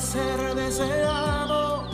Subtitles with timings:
[0.00, 1.84] Ser deseado,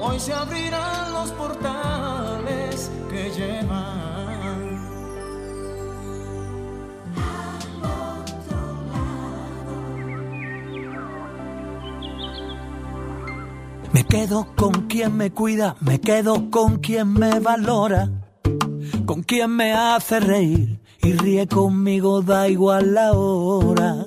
[0.00, 4.12] hoy se abrirán los portales que llevan.
[13.92, 18.08] Me quedo con quien me cuida, me quedo con quien me valora,
[19.04, 24.06] con quien me hace reír y ríe conmigo, da igual la hora.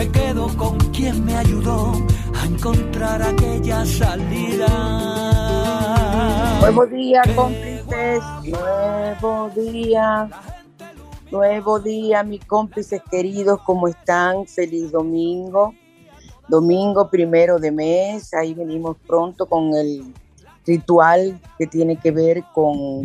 [0.00, 1.92] me quedo con quien me ayudó
[2.34, 4.66] a encontrar aquella salida.
[6.58, 10.30] Nuevo día, cómplices, nuevo día,
[11.30, 14.46] nuevo día, mis cómplices queridos, ¿cómo están?
[14.46, 15.74] Feliz domingo,
[16.48, 20.14] domingo primero de mes, ahí venimos pronto con el
[20.66, 23.04] ritual que tiene que ver con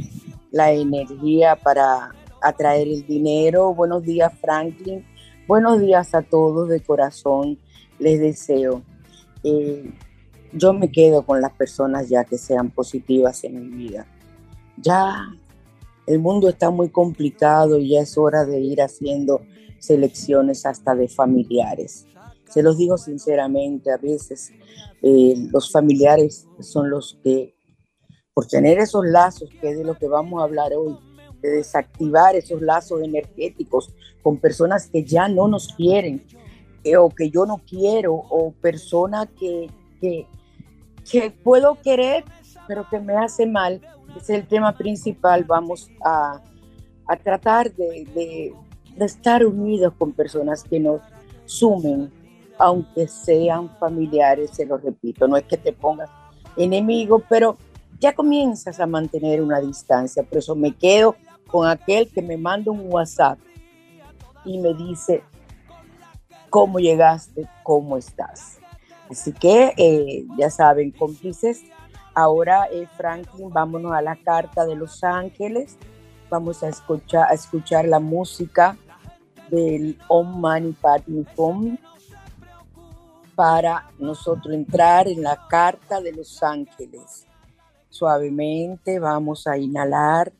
[0.50, 3.74] la energía para atraer el dinero.
[3.74, 5.06] Buenos días, Franklin.
[5.48, 7.60] Buenos días a todos de corazón,
[8.00, 8.82] les deseo.
[9.44, 9.94] Eh,
[10.54, 14.08] yo me quedo con las personas ya que sean positivas en mi vida.
[14.78, 15.28] Ya
[16.08, 19.42] el mundo está muy complicado y ya es hora de ir haciendo
[19.78, 22.08] selecciones hasta de familiares.
[22.50, 24.52] Se los digo sinceramente, a veces
[25.04, 27.56] eh, los familiares son los que,
[28.34, 30.98] por tener esos lazos, que es de lo que vamos a hablar hoy,
[31.46, 36.24] de desactivar esos lazos energéticos con personas que ya no nos quieren
[36.84, 39.70] eh, o que yo no quiero o personas que,
[40.02, 40.28] que,
[41.44, 42.24] puedo querer
[42.68, 43.80] pero que me hace mal.
[44.18, 45.44] es el tema principal.
[45.44, 46.42] Vamos a,
[47.08, 48.54] a tratar de, de,
[48.96, 51.02] de estar unidos con personas que nos
[51.46, 52.12] sumen,
[52.58, 56.10] aunque sean familiares, se lo repito, no es que te pongas
[56.58, 57.58] enemigo, pero
[58.00, 60.24] ya comienzas a mantener una distancia.
[60.24, 61.16] Por eso me quedo
[61.48, 63.40] con aquel que me manda un WhatsApp
[64.44, 65.24] y me dice,
[66.50, 67.48] ¿cómo llegaste?
[67.64, 68.60] ¿Cómo estás?
[69.10, 71.64] Así que eh, ya saben, cómplices.
[72.14, 75.78] Ahora, eh, Franklin, vámonos a la carta de Los Ángeles.
[76.30, 78.78] Vamos a escuchar, la música
[79.50, 81.78] del Om Mani Padme Hum
[83.36, 87.28] para nosotros entrar en la carta de Los Ángeles.
[87.90, 90.32] Suavemente vamos a inhalar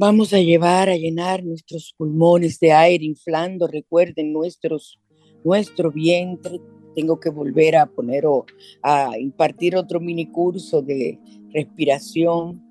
[0.00, 4.98] Vamos a llevar a llenar nuestros pulmones de aire, inflando, recuerden, nuestros,
[5.44, 6.58] nuestro vientre.
[6.96, 8.46] Tengo que volver a poner o
[8.82, 11.18] a impartir otro mini curso de
[11.52, 12.62] respiración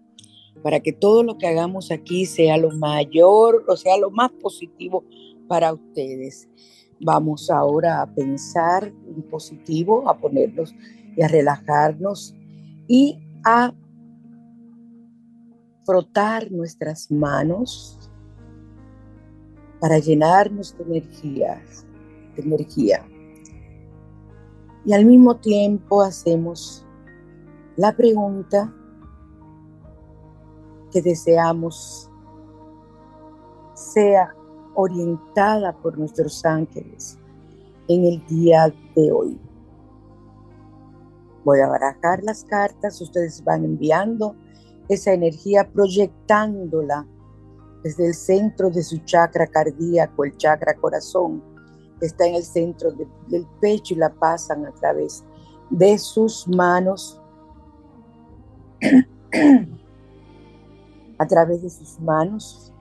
[0.64, 5.06] para que todo lo que hagamos aquí sea lo mayor, o sea, lo más positivo
[5.48, 6.50] para ustedes.
[7.00, 10.74] Vamos ahora a pensar en positivo, a ponernos
[11.16, 12.34] y a relajarnos
[12.88, 13.72] y a
[15.90, 17.98] frotar nuestras manos
[19.80, 21.64] para llenarnos de energía,
[22.36, 23.04] de energía.
[24.86, 26.86] Y al mismo tiempo hacemos
[27.76, 28.72] la pregunta,
[30.92, 32.08] que deseamos
[33.74, 34.36] sea
[34.76, 37.18] orientada por nuestros ángeles
[37.88, 39.42] en el día de hoy.
[41.44, 44.36] Voy a barajar las cartas, ustedes van enviando
[44.90, 47.08] esa energía, proyectándola
[47.84, 51.42] desde el centro de su chakra cardíaco, el chakra corazón,
[52.02, 55.24] está en el centro del pecho y la pasan a través
[55.70, 57.22] de sus manos,
[61.18, 62.74] a través de sus manos.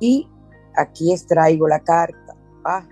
[0.00, 0.28] Y
[0.76, 2.34] aquí extraigo la carta.
[2.64, 2.86] Ah,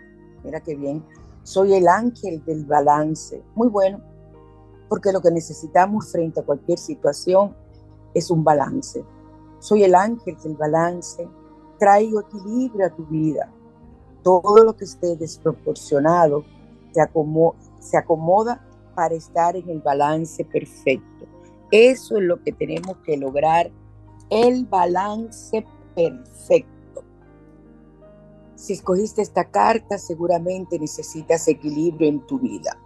[0.45, 1.05] mira qué bien.
[1.43, 3.43] Soy el ángel del balance.
[3.57, 4.01] Muy bueno,
[4.89, 7.57] porque lo que necesitamos frente a cualquier situación
[8.15, 9.05] es un balance.
[9.59, 11.29] Soy el ángel del balance.
[11.79, 13.53] Traigo equilibrio a tu vida.
[14.23, 16.45] Todo lo que esté desproporcionado
[16.93, 21.27] se acomoda, se acomoda para estar en el balance perfecto.
[21.71, 23.71] Eso es lo que tenemos que lograr,
[24.29, 25.65] el balance
[25.95, 27.05] perfecto.
[28.57, 32.77] Si escogiste esta carta, seguramente necesitas equilibrio en tu vida.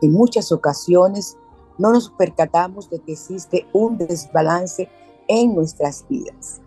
[0.00, 1.36] En muchas ocasiones
[1.78, 4.88] no nos percatamos de que existe un desbalance
[5.28, 6.60] en nuestras vidas.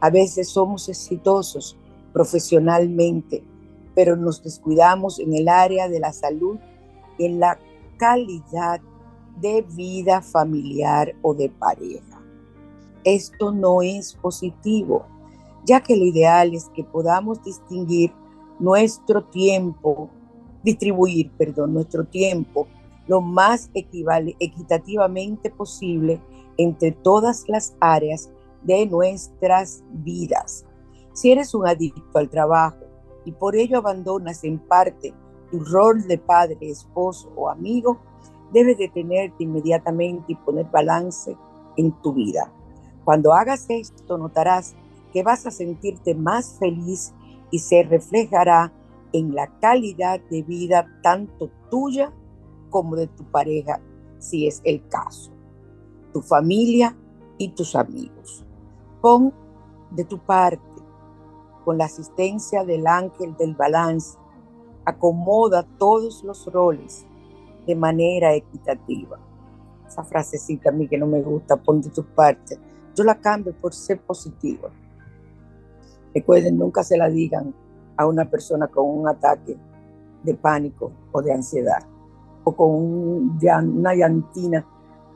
[0.00, 1.76] A veces somos exitosos
[2.12, 3.42] profesionalmente,
[3.94, 6.58] pero nos descuidamos en el área de la salud,
[7.18, 7.58] en la
[7.96, 8.80] calidad
[9.40, 12.20] de vida familiar o de pareja.
[13.04, 15.06] Esto no es positivo,
[15.64, 18.12] ya que lo ideal es que podamos distinguir
[18.58, 20.10] nuestro tiempo,
[20.62, 22.68] distribuir, perdón, nuestro tiempo
[23.06, 26.20] lo más equitativamente posible
[26.56, 28.30] entre todas las áreas
[28.62, 30.64] de nuestras vidas.
[31.12, 32.84] Si eres un adicto al trabajo
[33.24, 35.12] y por ello abandonas en parte
[35.50, 37.98] tu rol de padre, esposo o amigo,
[38.52, 41.36] debes detenerte inmediatamente y poner balance
[41.76, 42.52] en tu vida.
[43.04, 44.74] Cuando hagas esto, notarás
[45.12, 47.12] que vas a sentirte más feliz
[47.50, 48.72] y se reflejará
[49.12, 52.12] en la calidad de vida tanto tuya
[52.72, 53.80] como de tu pareja,
[54.18, 55.30] si es el caso,
[56.12, 56.96] tu familia
[57.38, 58.44] y tus amigos.
[59.00, 59.32] Pon
[59.92, 60.60] de tu parte,
[61.64, 64.18] con la asistencia del ángel del balance,
[64.84, 67.06] acomoda todos los roles
[67.66, 69.20] de manera equitativa.
[69.86, 72.58] Esa frasecita a mí que no me gusta, pon de tu parte.
[72.96, 74.70] Yo la cambio por ser positiva.
[76.14, 77.54] Recuerden, nunca se la digan
[77.96, 79.56] a una persona con un ataque
[80.22, 81.91] de pánico o de ansiedad
[82.44, 84.66] o con una llantina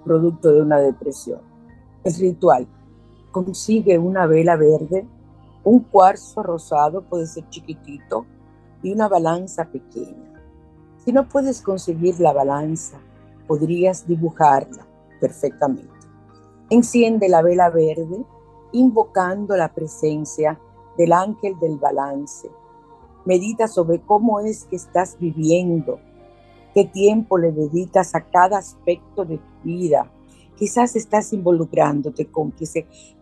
[0.05, 1.41] producto de una depresión.
[2.05, 2.67] Es ritual.
[3.33, 5.07] Consigue una vela verde,
[5.65, 8.25] un cuarzo rosado, puede ser chiquitito,
[8.83, 10.43] y una balanza pequeña.
[11.05, 12.99] Si no puedes conseguir la balanza,
[13.47, 14.87] podrías dibujarla
[15.21, 15.91] perfectamente.
[16.71, 18.25] Enciende la vela verde
[18.73, 20.59] invocando la presencia
[20.97, 22.51] del ángel del balance.
[23.25, 25.99] Medita sobre cómo es que estás viviendo,
[26.77, 30.13] qué tiempo le dedicas a cada aspecto de tu vida.
[30.57, 32.29] Quizás estás involucrándote,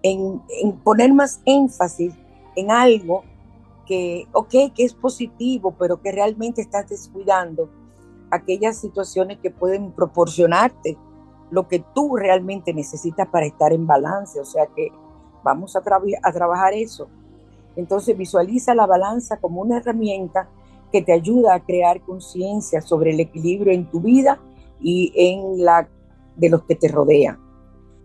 [0.02, 2.12] en, en poner más énfasis
[2.56, 3.22] en algo
[3.86, 7.70] que, que es positivo, pero que realmente estás descuidando
[8.32, 10.98] aquellas situaciones que pueden proporcionarte
[11.52, 14.40] lo que tú realmente necesitas para estar en balance.
[14.40, 14.88] O sea que
[15.44, 15.82] vamos a,
[16.24, 17.06] a trabajar eso.
[17.76, 20.48] Entonces visualiza la balanza como una herramienta
[20.94, 24.38] que te ayuda a crear conciencia sobre el equilibrio en tu vida
[24.80, 25.88] y en la
[26.36, 27.36] de los que te rodean.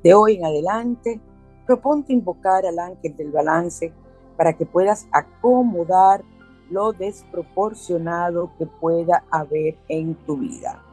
[0.03, 1.21] De hoy en adelante,
[1.67, 3.93] proponte invocar al ángel del balance
[4.35, 6.23] para que puedas acomodar
[6.71, 10.83] lo desproporcionado que pueda haber en tu vida.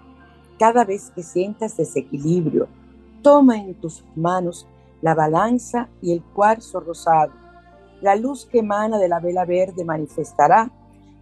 [0.58, 2.68] Cada vez que sientas desequilibrio,
[3.22, 4.68] toma en tus manos
[5.00, 7.32] la balanza y el cuarzo rosado.
[8.02, 10.70] La luz que emana de la vela verde manifestará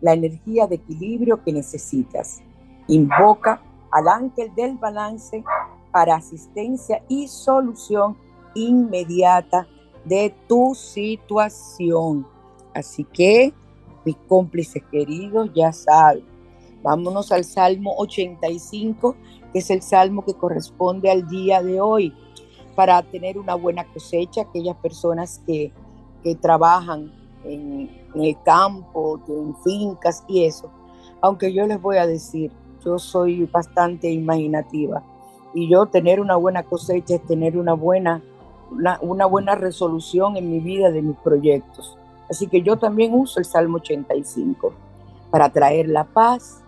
[0.04, 2.42] la energía de equilibrio que necesitas.
[2.88, 5.42] Invoca al ángel del balance
[5.90, 8.14] para asistencia y solución
[8.54, 9.66] inmediata
[10.04, 12.26] de tu situación.
[12.74, 13.54] Así que,
[14.04, 16.26] mis cómplices queridos, ya saben,
[16.82, 19.16] vámonos al Salmo 85,
[19.54, 22.14] que es el salmo que corresponde al día de hoy,
[22.74, 25.72] para tener una buena cosecha, aquellas personas que,
[26.22, 30.70] que trabajan en, el campo, en fincas y eso.
[31.20, 32.52] Aunque yo les voy a decir,
[32.84, 35.02] yo soy bastante imaginativa
[35.54, 38.22] y yo tener una buena cosecha es tener una buena
[39.02, 41.96] una, buena resolución en mi vida de mis proyectos.
[42.28, 44.72] Así que yo también uso el Salmo 85
[45.30, 46.62] para traer la paz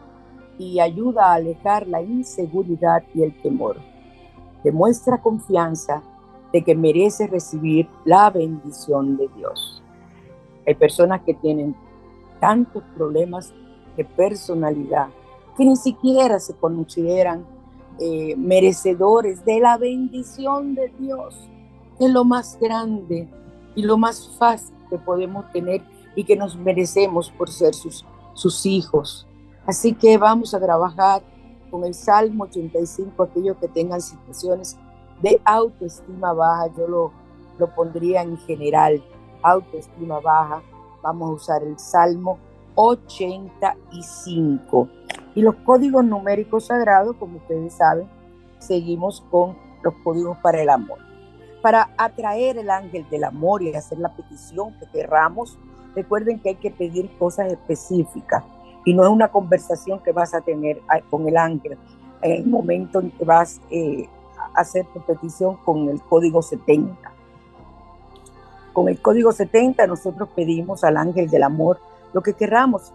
[0.58, 3.76] y ayuda a alejar la inseguridad y el temor.
[4.62, 6.02] Demuestra confianza
[6.52, 9.75] de que mereces recibir la bendición de Dios.
[10.66, 11.74] Hay personas que tienen
[12.40, 13.52] tantos problemas
[13.96, 15.08] de personalidad
[15.56, 17.46] que ni siquiera se consideran
[17.98, 21.48] eh, merecedores de la bendición de Dios,
[21.98, 23.28] que es lo más grande
[23.74, 25.82] y lo más fácil que podemos tener
[26.14, 28.04] y que nos merecemos por ser sus,
[28.34, 29.26] sus hijos.
[29.66, 31.22] Así que vamos a trabajar
[31.70, 34.76] con el Salmo 85, aquellos que tengan situaciones
[35.22, 37.12] de autoestima baja, yo lo,
[37.58, 39.02] lo pondría en general,
[39.50, 40.62] autoestima baja,
[41.02, 42.38] vamos a usar el Salmo
[42.74, 44.88] 85.
[45.34, 48.08] Y los códigos numéricos sagrados, como ustedes saben,
[48.58, 50.98] seguimos con los códigos para el amor.
[51.62, 55.58] Para atraer el ángel del amor y hacer la petición que querramos,
[55.94, 58.44] recuerden que hay que pedir cosas específicas
[58.84, 61.76] y no es una conversación que vas a tener con el ángel
[62.22, 64.08] en el momento en que vas eh,
[64.54, 67.15] a hacer tu petición con el código 70.
[68.76, 71.78] Con el código 70 nosotros pedimos al ángel del amor
[72.12, 72.92] lo que querramos.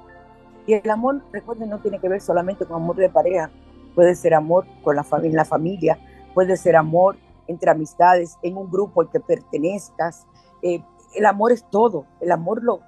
[0.68, 3.50] Y el amor, recuerden, no tiene que ver solamente con amor de pareja,
[3.96, 6.00] puede ser amor con la, familia, la familia,
[6.36, 10.28] puede ser amor entre amistades, en un grupo al que pertenezcas.
[10.62, 10.84] Eh,
[11.16, 12.82] el amor es todo, el amor lo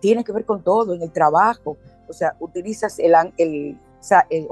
[0.00, 1.76] tiene que ver con todo, en el trabajo,
[2.08, 3.78] o sea, utilizas el, el,
[4.28, 4.48] el,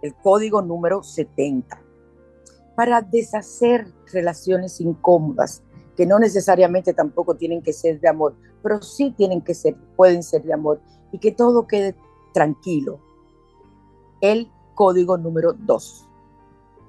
[0.00, 1.82] el código número 70
[2.74, 5.62] para deshacer relaciones incómodas,
[5.98, 10.22] que no necesariamente tampoco tienen que ser de amor, pero sí tienen que ser, pueden
[10.22, 11.96] ser de amor, y que todo quede
[12.32, 13.00] tranquilo.
[14.20, 16.08] El código número 2.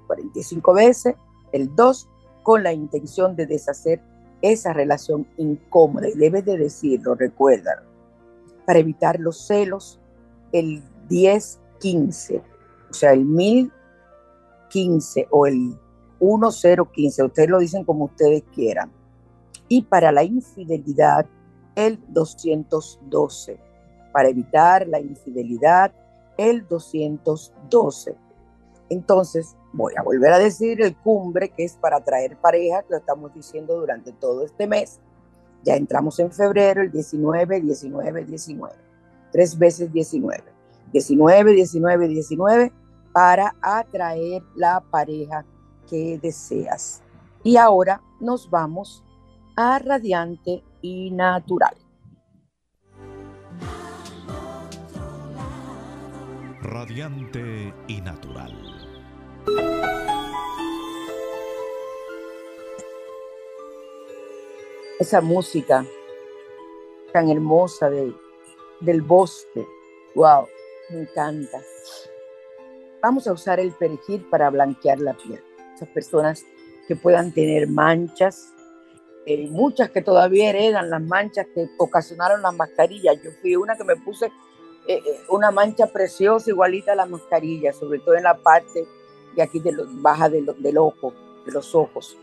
[0.05, 1.15] 45 veces
[1.51, 2.07] el 2
[2.43, 3.99] con la intención de deshacer
[4.43, 6.07] esa relación incómoda.
[6.07, 7.83] Y debes de decirlo, recuerda,
[8.67, 9.99] para evitar los celos,
[10.51, 12.43] el 10-15,
[12.91, 15.75] o sea, el 1015 o el
[16.19, 18.98] 1015, ustedes lo dicen como ustedes quieran.
[19.69, 21.25] Y para la infidelidad,
[21.75, 23.59] el 212.
[24.11, 25.93] Para evitar la infidelidad,
[26.37, 28.15] el 212.
[28.89, 32.97] Entonces, voy a volver a decir el cumbre, que es para traer pareja, que lo
[32.97, 34.99] estamos diciendo durante todo este mes.
[35.63, 38.73] Ya entramos en febrero, el 19, 19, 19.
[39.31, 40.43] Tres veces 19.
[40.91, 42.73] 19, 19, 19
[43.13, 45.45] para atraer la pareja
[45.87, 47.01] que deseas.
[47.43, 49.03] Y ahora nos vamos
[49.61, 51.75] a radiante y natural.
[56.61, 58.55] Radiante y natural.
[64.99, 65.85] esa música
[67.13, 68.13] tan hermosa de,
[68.81, 69.65] del bosque.
[70.13, 70.47] Wow,
[70.89, 71.61] me encanta.
[73.01, 75.41] Vamos a usar el perejil para blanquear la piel.
[75.73, 76.45] Esas personas
[76.87, 78.53] que puedan tener manchas,
[79.33, 83.21] eh, muchas que todavía heredan las manchas que ocasionaron las mascarillas.
[83.23, 84.31] Yo fui una que me puse eh,
[84.87, 88.85] eh, una mancha preciosa igualita a la mascarilla, sobre todo en la parte
[89.35, 91.13] de aquí de baja del ojo,
[91.45, 92.17] de los ojos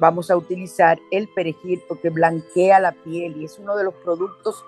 [0.00, 4.64] vamos a utilizar el perejil porque blanquea la piel y es uno de los productos,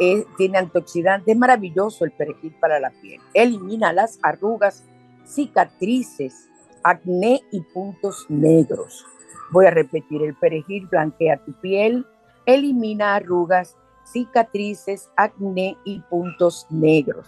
[0.00, 3.20] eh, tiene antioxidantes, es maravilloso el perejil para la piel.
[3.34, 4.82] Elimina las arrugas,
[5.26, 6.48] cicatrices,
[6.82, 9.04] acné y puntos negros.
[9.50, 12.06] Voy a repetir, el perejil blanquea tu piel,
[12.46, 17.26] elimina arrugas, cicatrices, acné y puntos negros.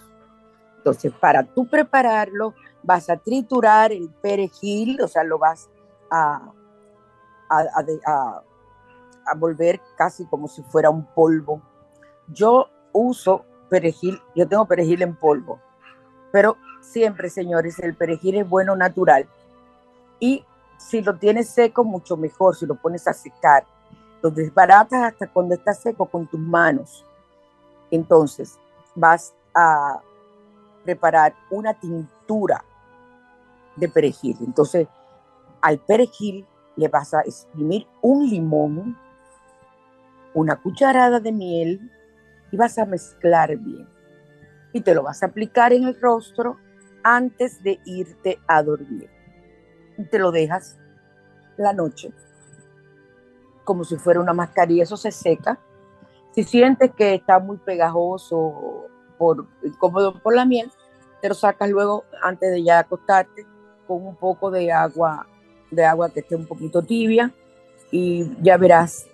[0.77, 5.69] Entonces, para tú prepararlo, vas a triturar el perejil, o sea, lo vas
[6.11, 6.53] a
[7.49, 8.43] a,
[9.37, 11.61] volver casi como si fuera un polvo.
[12.27, 15.59] Yo uso perejil, yo tengo perejil en polvo,
[16.31, 19.27] pero siempre, señores, el perejil es bueno natural.
[20.19, 20.45] Y
[20.83, 23.65] si lo tienes seco, mucho mejor, si lo pones a secar.
[24.21, 27.05] Lo desbaratas hasta cuando está seco con tus manos.
[27.89, 28.57] Entonces,
[28.95, 30.01] vas a
[30.83, 32.63] preparar una tintura
[33.75, 34.37] de perejil.
[34.41, 34.87] Entonces,
[35.61, 38.97] al perejil le vas a exprimir un limón,
[40.33, 41.91] una cucharada de miel
[42.51, 43.87] y vas a mezclar bien.
[44.73, 46.57] Y te lo vas a aplicar en el rostro
[47.03, 49.12] antes de irte a dormir.
[49.97, 50.77] Y te lo dejas
[51.57, 52.11] la noche,
[53.63, 55.59] como si fuera una mascarilla, eso se seca.
[56.31, 60.71] Si sientes que está muy pegajoso, por, incómodo por la miel,
[61.21, 63.45] te lo sacas luego antes de ya acostarte
[63.87, 65.27] con un poco de agua
[65.73, 67.33] de agua que esté un poquito tibia
[67.91, 69.07] y ya verás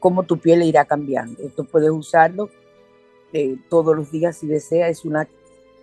[0.00, 1.42] cómo tu piel irá cambiando.
[1.42, 2.50] Esto puedes usarlo
[3.32, 4.90] eh, todos los días si deseas.
[4.90, 5.28] Es una,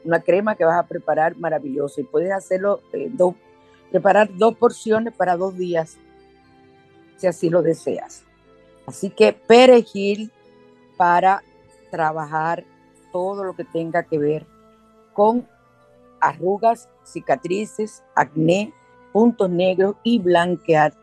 [0.04, 3.10] una crema que vas a preparar maravillosa y puedes hacerlo, eh,
[3.96, 5.96] preparar dos porciones para dos días
[7.16, 8.26] si así lo deseas.
[8.86, 10.34] Así que perejil
[10.98, 11.42] para
[11.92, 12.66] trabajar
[13.14, 14.46] todo lo que tenga que ver
[15.14, 15.48] con
[16.20, 18.74] arrugas, cicatrices, acné,
[19.14, 20.94] puntos negros y blanquear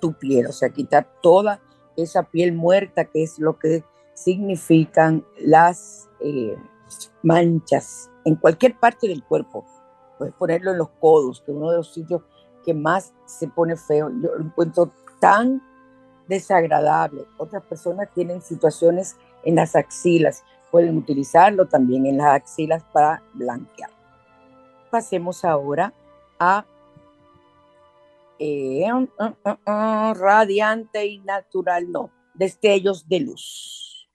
[0.00, 1.60] tu piel, o sea, quitar toda
[1.98, 6.56] esa piel muerta que es lo que significan las eh,
[7.22, 9.66] manchas en cualquier parte del cuerpo.
[10.16, 12.22] Puedes ponerlo en los codos, que es uno de los sitios
[12.68, 14.10] que más se pone feo.
[14.10, 15.62] Yo lo encuentro tan
[16.26, 17.24] desagradable.
[17.38, 20.44] Otras personas tienen situaciones en las axilas.
[20.70, 23.88] Pueden utilizarlo también en las axilas para blanquear.
[24.90, 25.94] Pasemos ahora
[26.38, 26.66] a
[28.38, 28.86] eh,
[30.14, 34.10] radiante y natural, no, destellos de luz.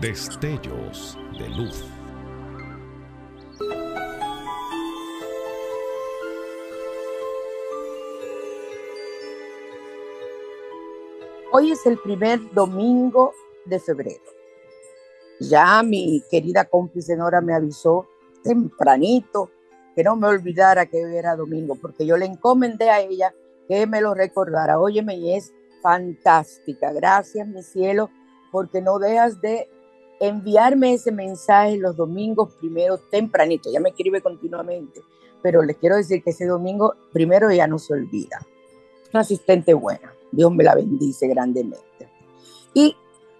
[0.00, 1.97] Destellos de luz.
[11.58, 13.32] Hoy es el primer domingo
[13.64, 14.22] de febrero.
[15.40, 18.06] Ya mi querida cómplice Nora me avisó
[18.44, 19.50] tempranito
[19.96, 23.34] que no me olvidara que hoy era domingo, porque yo le encomendé a ella
[23.66, 24.78] que me lo recordara.
[24.78, 26.92] Óyeme, y es fantástica.
[26.92, 28.08] Gracias, mi cielo,
[28.52, 29.68] porque no dejas de
[30.20, 33.68] enviarme ese mensaje los domingos primero tempranito.
[33.72, 35.00] Ya me escribe continuamente,
[35.42, 38.38] pero les quiero decir que ese domingo primero ya no se olvida.
[39.12, 40.14] Una asistente buena.
[40.32, 42.10] Dios me la bendice grandemente.
[42.74, 42.96] Y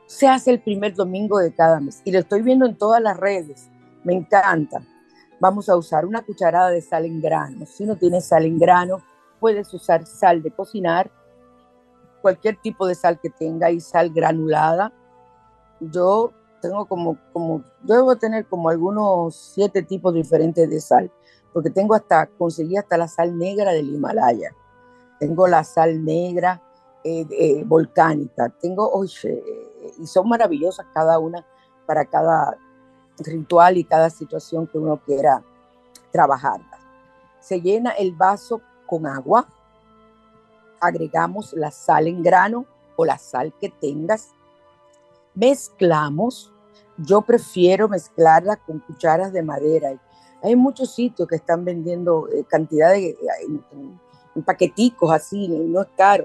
[0.06, 2.00] se hace el primer domingo de cada mes.
[2.04, 3.68] Y lo estoy viendo en todas las redes.
[4.04, 4.82] Me encanta
[5.40, 7.66] vamos a usar una cucharada de sal en grano.
[7.66, 9.02] Si no tienes sal en grano,
[9.40, 11.10] puedes usar sal de cocinar,
[12.22, 14.92] cualquier tipo de sal que tenga y sal granulada.
[15.80, 21.10] Yo tengo como, como, debo tener como algunos siete tipos diferentes de sal,
[21.52, 24.52] porque tengo hasta, conseguí hasta la sal negra del Himalaya.
[25.20, 26.62] Tengo la sal negra
[27.08, 28.50] eh, eh, volcánica.
[28.60, 29.42] Tengo, oye,
[29.98, 31.42] y son maravillosas cada una
[31.86, 32.58] para cada
[33.18, 35.42] ritual y cada situación que uno quiera
[36.12, 36.60] trabajar.
[37.40, 39.48] Se llena el vaso con agua,
[40.80, 42.66] agregamos la sal en grano
[42.96, 44.28] o la sal que tengas,
[45.34, 46.52] mezclamos.
[46.98, 49.98] Yo prefiero mezclarla con cucharas de madera.
[50.42, 53.16] Hay muchos sitios que están vendiendo eh, cantidad de
[53.46, 56.24] en, paqueticos así, no es caro,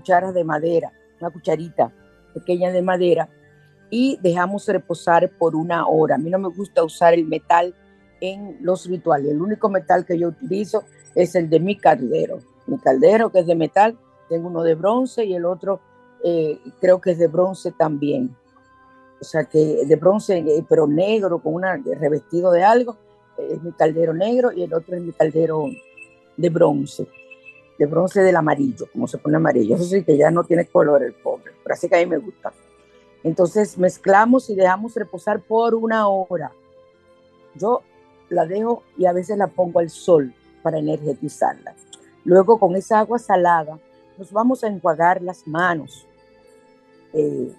[0.00, 1.92] cucharas de madera, una cucharita
[2.32, 3.28] pequeña de madera
[3.90, 6.14] y dejamos reposar por una hora.
[6.14, 7.74] A mí no me gusta usar el metal
[8.20, 9.30] en los rituales.
[9.30, 10.84] El único metal que yo utilizo
[11.14, 12.38] es el de mi caldero.
[12.66, 15.80] Mi caldero que es de metal, tengo uno de bronce y el otro
[16.24, 18.34] eh, creo que es de bronce también.
[19.20, 22.96] O sea que de bronce, eh, pero negro, con una revestido de algo,
[23.36, 25.66] eh, es mi caldero negro y el otro es mi caldero
[26.38, 27.06] de bronce,
[27.80, 29.74] de bronce del amarillo, como se pone amarillo.
[29.74, 32.18] Eso sí que ya no tiene color el pobre, pero así que a mí me
[32.18, 32.52] gusta.
[33.24, 36.52] Entonces mezclamos y dejamos reposar por una hora.
[37.54, 37.80] Yo
[38.28, 41.74] la dejo y a veces la pongo al sol para energetizarla.
[42.22, 43.78] Luego con esa agua salada
[44.18, 46.06] nos vamos a enjuagar las manos.
[47.14, 47.50] Eh,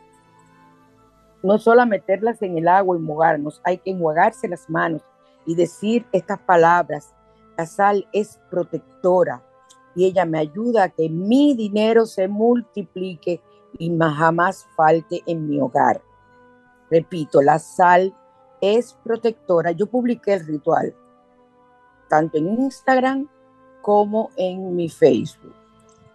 [1.42, 5.02] no solo a meterlas en el agua y mojarnos, hay que enjuagarse las manos
[5.48, 7.12] y decir estas palabras.
[7.58, 9.42] La sal es protectora
[9.96, 13.42] y ella me ayuda a que mi dinero se multiplique
[13.78, 16.02] y jamás falte en mi hogar.
[16.90, 18.14] Repito, la sal
[18.60, 19.72] es protectora.
[19.72, 20.96] Yo publiqué el ritual
[22.12, 23.30] tanto en Instagram
[23.82, 25.56] como en mi Facebook.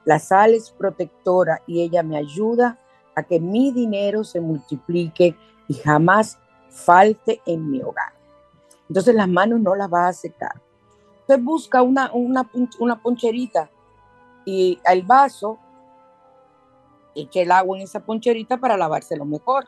[0.04, 2.78] La sal es protectora y ella me ayuda
[3.16, 5.34] a que mi dinero se multiplique
[5.66, 8.12] y jamás falte en mi hogar.
[8.90, 10.52] Entonces las manos no las va a secar.
[11.28, 13.68] Usted busca una, una, una poncherita
[14.44, 15.58] y el vaso
[17.16, 19.66] eche el agua en esa poncherita para lavárselo mejor.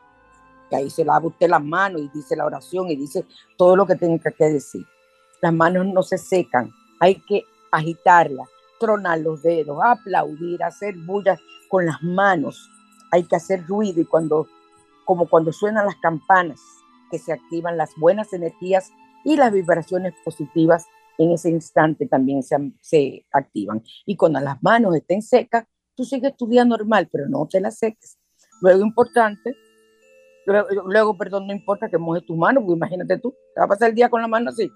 [0.69, 3.25] Que ahí se lava usted las manos y dice la oración y dice
[3.57, 4.85] todo lo que tenga que decir.
[5.41, 7.43] Las manos no se secan, hay que
[7.73, 8.47] agitarlas,
[8.79, 12.69] tronar los dedos, aplaudir, hacer bullas con las manos.
[13.11, 14.47] Hay que hacer ruido y cuando,
[15.03, 16.61] como cuando suenan las campanas,
[17.11, 18.93] que se activan las buenas energías
[19.25, 20.87] y las vibraciones positivas
[21.19, 23.83] en ese instante también se, se activan.
[24.05, 27.71] Y cuando las manos estén secas, tú sigues tu día normal, pero no te la
[27.71, 28.17] seques.
[28.61, 29.53] Luego, importante,
[30.85, 33.89] luego, perdón, no importa que mojes tus manos, porque imagínate tú, te va a pasar
[33.89, 34.71] el día con la mano así.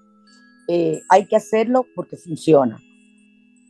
[0.68, 2.78] Eh, hay que hacerlo porque funciona.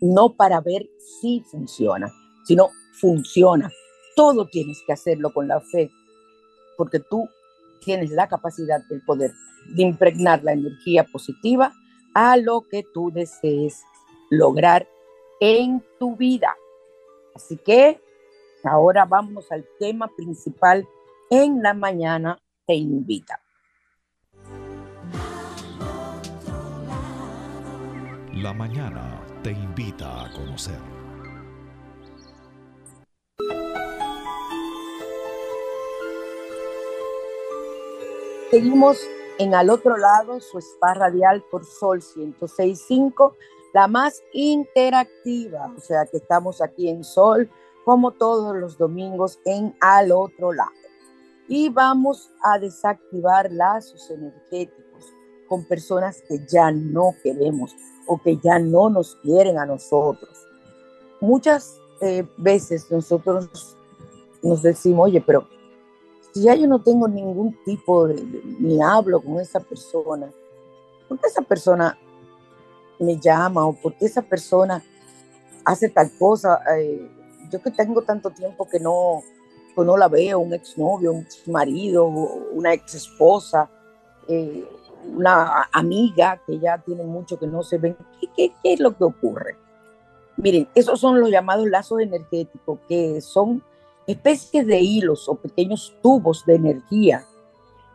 [0.01, 0.85] No para ver
[1.21, 2.11] si funciona,
[2.45, 3.71] sino funciona.
[4.17, 5.93] Todo tienes que hacerlo con la fe,
[6.77, 7.29] porque tú
[7.85, 9.31] tienes la capacidad, el poder
[9.77, 11.73] de impregnar la energía positiva
[12.15, 13.85] a lo que tú desees
[14.31, 14.89] lograr
[15.41, 16.57] en tu vida.
[17.35, 18.01] Así que
[18.63, 20.87] ahora vamos al tema principal
[21.31, 23.41] en la mañana te invita.
[28.35, 30.79] La mañana te invita a conocer.
[38.51, 38.99] Seguimos
[39.39, 43.35] en al otro lado su spa radial por Sol 106.5,
[43.73, 47.51] la más interactiva, o sea que estamos aquí en Sol
[47.85, 50.71] como todos los domingos en al otro lado.
[51.49, 55.05] Y vamos a desactivar lazos energéticos
[55.49, 60.47] con personas que ya no queremos o que ya no nos quieren a nosotros.
[61.21, 63.77] Muchas eh, veces nosotros
[64.43, 65.47] nos decimos, oye, pero
[66.35, 68.21] si ya yo no tengo ningún tipo de,
[68.59, 70.29] ni hablo con esa persona,
[71.09, 71.97] ¿por qué esa persona
[72.99, 74.83] me llama o por qué esa persona
[75.65, 76.61] hace tal cosa?
[76.77, 77.09] Eh,
[77.53, 79.23] yo que tengo tanto tiempo que no,
[79.77, 83.71] no la veo, un exnovio, un ex marido, una ex esposa,
[84.27, 84.69] eh,
[85.15, 87.97] una amiga que ya tiene mucho que no se ven.
[88.37, 89.57] ¿Qué, qué es lo que ocurre?
[90.37, 93.63] Miren, esos son los llamados lazos energéticos, que son
[94.07, 97.27] especies de hilos o pequeños tubos de energía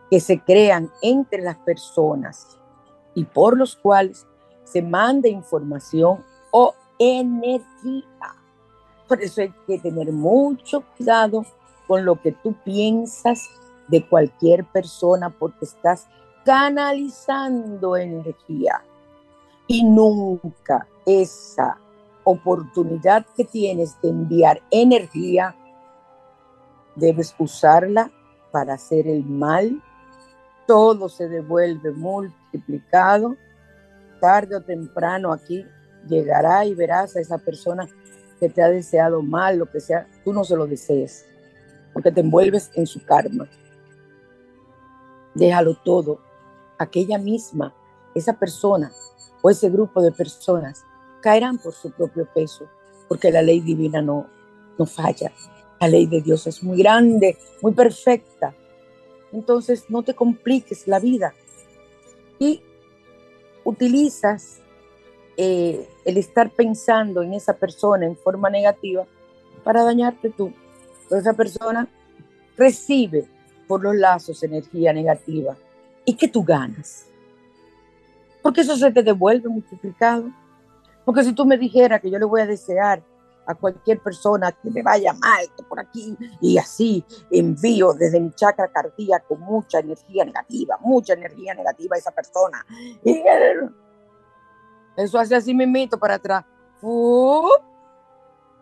[0.10, 2.58] que se crean entre las personas
[3.14, 4.26] y por los cuales
[4.64, 8.36] se manda información o energía.
[9.08, 11.46] Por eso hay que tener mucho cuidado
[11.88, 13.50] con lo que tú piensas
[13.88, 16.08] de cualquier persona porque estás
[16.46, 18.84] canalizando energía.
[19.68, 21.78] Y nunca esa
[22.24, 25.56] oportunidad que tienes de enviar energía
[26.96, 28.12] debes usarla
[28.52, 29.82] para hacer el mal.
[30.68, 33.36] Todo se devuelve multiplicado.
[34.20, 35.66] Tarde o temprano aquí
[36.08, 37.88] llegará y verás a esa persona
[38.40, 41.26] que te ha deseado mal, lo que sea, tú no se lo desees,
[41.94, 43.48] porque te envuelves en su karma.
[45.36, 46.22] Déjalo todo.
[46.78, 47.76] Aquella misma,
[48.16, 48.92] esa persona
[49.42, 50.86] o ese grupo de personas
[51.22, 52.70] caerán por su propio peso,
[53.08, 54.28] porque la ley divina no,
[54.78, 55.32] no falla.
[55.80, 58.54] La ley de Dios es muy grande, muy perfecta.
[59.32, 61.34] Entonces no te compliques la vida
[62.40, 62.62] y
[63.64, 64.60] utilizas
[65.38, 69.06] eh, el estar pensando en esa persona en forma negativa
[69.64, 70.52] para dañarte tú.
[71.12, 71.88] esa persona
[72.58, 73.28] recibe
[73.68, 75.56] por los lazos energía negativa.
[76.06, 77.06] ¿Y qué tú ganas?
[78.42, 80.32] Porque eso se te devuelve multiplicado.
[81.06, 83.02] Porque si tú me dijeras que yo le voy a desear
[83.50, 88.72] a cualquier persona que me vaya mal, por aquí y así envío desde mi chakra
[88.72, 92.64] cardíaco mucha energía negativa, mucha energía negativa a esa persona.
[93.04, 93.24] Y
[94.96, 96.46] eso hace así mito para atrás.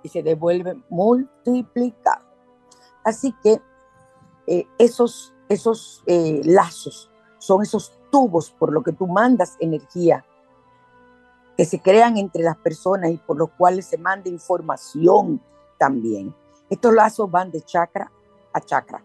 [0.03, 2.25] Y se devuelve multiplicado.
[3.03, 3.61] Así que
[4.47, 10.25] eh, esos, esos eh, lazos son esos tubos por lo que tú mandas energía
[11.57, 15.41] que se crean entre las personas y por los cuales se manda información
[15.79, 16.33] también.
[16.69, 18.11] Estos lazos van de chakra
[18.53, 19.03] a chakra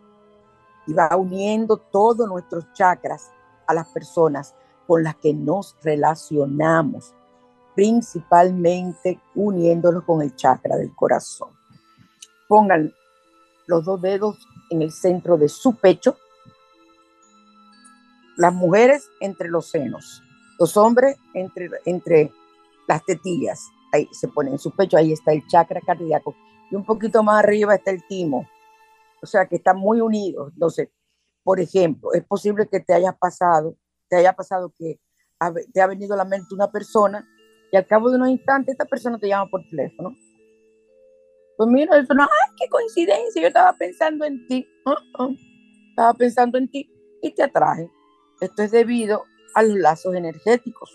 [0.87, 3.31] y va uniendo todos nuestros chakras
[3.67, 4.55] a las personas
[4.87, 7.15] con las que nos relacionamos,
[7.75, 11.51] principalmente uniéndolos con el chakra del corazón.
[12.49, 12.93] Pongan
[13.67, 14.37] los dos dedos
[14.69, 16.17] en el centro de su pecho,
[18.37, 20.23] las mujeres entre los senos,
[20.59, 22.33] los hombres entre, entre
[22.89, 26.35] las tetillas, ahí se pone en su pecho, ahí está el chakra cardíaco,
[26.71, 28.49] y un poquito más arriba está el timo,
[29.23, 30.51] o sea que están muy unidos.
[30.53, 30.89] Entonces,
[31.45, 33.77] por ejemplo, es posible que te haya pasado,
[34.09, 35.01] te haya pasado que
[35.73, 37.29] te ha venido a la mente una persona
[37.73, 40.17] y al cabo de unos instantes esta persona te llama por teléfono.
[41.57, 43.43] Pues mira, eso no, ¡ay, qué coincidencia!
[43.43, 45.37] Yo estaba pensando en ti, uh-uh.
[45.91, 46.91] estaba pensando en ti
[47.23, 47.91] y te atraje.
[48.41, 50.91] Esto es debido a los lazos energéticos.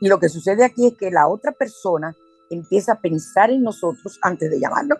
[0.00, 2.16] Y lo que sucede aquí es que la otra persona
[2.50, 4.96] empieza a pensar en nosotros antes de llamarlo,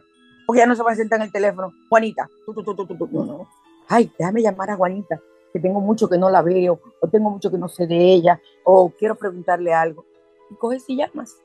[0.46, 3.48] porque ya no se va a sentar en el teléfono, Juanita, no, no.
[3.88, 5.20] ay, déjame llamar a Juanita,
[5.52, 8.40] que tengo mucho que no la veo, o tengo mucho que no sé de ella,
[8.64, 10.04] o quiero preguntarle algo.
[10.50, 11.36] Y coges y llamas.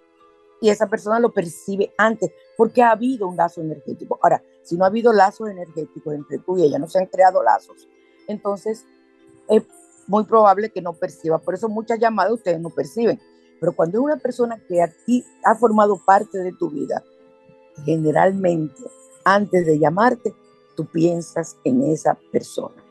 [0.61, 4.17] Y esa persona lo percibe antes, porque ha habido un lazo energético.
[4.21, 7.43] Ahora, si no ha habido lazos energéticos entre tú y ella, no se han creado
[7.43, 7.87] lazos,
[8.27, 8.85] entonces
[9.49, 9.63] es
[10.07, 11.39] muy probable que no perciba.
[11.39, 13.19] Por eso muchas llamadas ustedes no perciben
[13.63, 17.01] pero cuando es una persona que a ti ha formado parte de tu vida,
[17.85, 18.83] generalmente
[19.23, 20.35] antes de llamarte,
[20.75, 22.83] tú piensas en esa persona.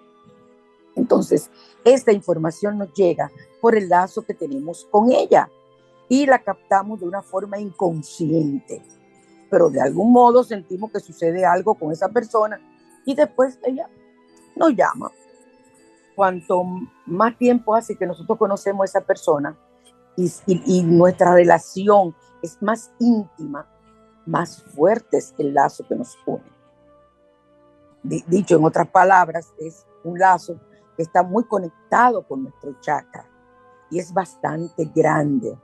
[0.97, 1.51] Entonces,
[1.85, 3.31] esta información nos llega
[3.61, 5.51] por el lazo que tenemos con ella.
[6.09, 8.83] y la captamos de una forma inconsciente.
[9.51, 12.59] Pero de algún modo sentimos que sucede algo con esa persona
[13.05, 13.91] y después ella
[14.57, 15.11] nos llama.
[16.17, 16.65] Cuanto
[17.05, 19.55] más tiempo hace que nosotros conocemos a esa persona
[20.17, 23.67] y, y nuestra relación es más íntima,
[24.27, 26.53] más fuerte es el lazo que nos une.
[28.03, 30.59] Dicho en otras palabras, es un lazo
[30.97, 33.27] que está muy conectado con nuestro chakra
[33.91, 35.57] y es bastante grande.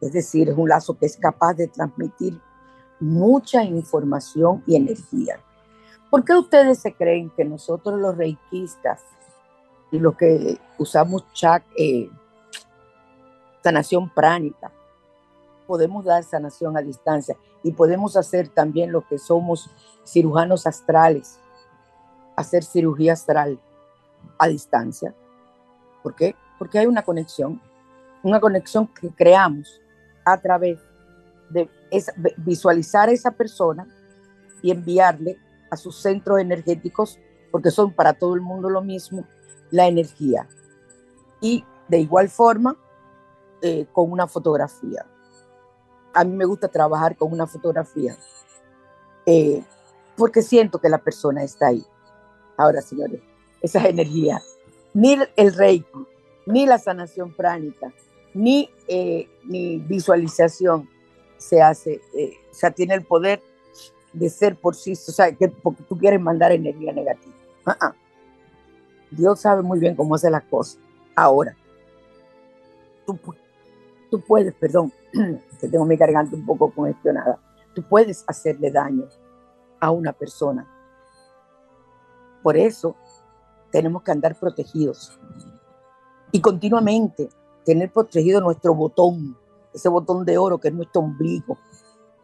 [0.00, 2.40] Es decir, es un lazo que es capaz de transmitir
[3.00, 5.40] mucha información y energía.
[6.10, 9.02] ¿Por qué ustedes se creen que nosotros los reikistas
[9.90, 12.10] y los que usamos chak, eh,
[13.62, 14.72] sanación pránica,
[15.66, 19.70] podemos dar sanación a distancia y podemos hacer también lo que somos
[20.06, 21.38] cirujanos astrales,
[22.36, 23.60] hacer cirugía astral
[24.38, 25.14] a distancia.
[26.02, 26.34] ¿Por qué?
[26.58, 27.60] Porque hay una conexión,
[28.22, 29.80] una conexión que creamos
[30.24, 30.78] a través
[31.50, 31.68] de
[32.38, 33.86] visualizar a esa persona
[34.62, 35.38] y enviarle
[35.70, 37.18] a sus centros energéticos,
[37.50, 39.26] porque son para todo el mundo lo mismo,
[39.70, 40.48] la energía.
[41.40, 42.76] Y de igual forma,
[43.62, 45.06] eh, con una fotografía.
[46.14, 48.16] A mí me gusta trabajar con una fotografía,
[49.26, 49.62] eh,
[50.16, 51.84] porque siento que la persona está ahí.
[52.56, 53.20] Ahora, señores,
[53.60, 54.40] esa energía,
[54.94, 56.06] ni el reiki,
[56.46, 57.92] ni la sanación pránica,
[58.34, 60.88] ni, eh, ni visualización
[61.36, 63.42] se hace, eh, o sea, tiene el poder
[64.12, 67.34] de ser por sí, o sea, que porque tú quieres mandar energía negativa.
[67.66, 67.94] Ah, ah.
[69.10, 70.78] Dios sabe muy bien cómo hace las cosas.
[71.14, 71.56] Ahora,
[73.06, 73.18] tú,
[74.10, 74.92] tú puedes, perdón,
[75.60, 77.38] que tengo mi garganta un poco congestionada,
[77.74, 79.06] tú puedes hacerle daño
[79.80, 80.66] a una persona.
[82.42, 82.96] Por eso
[83.70, 85.18] tenemos que andar protegidos
[86.32, 87.28] y continuamente
[87.64, 89.36] tener protegido nuestro botón,
[89.74, 91.58] ese botón de oro que es nuestro ombligo,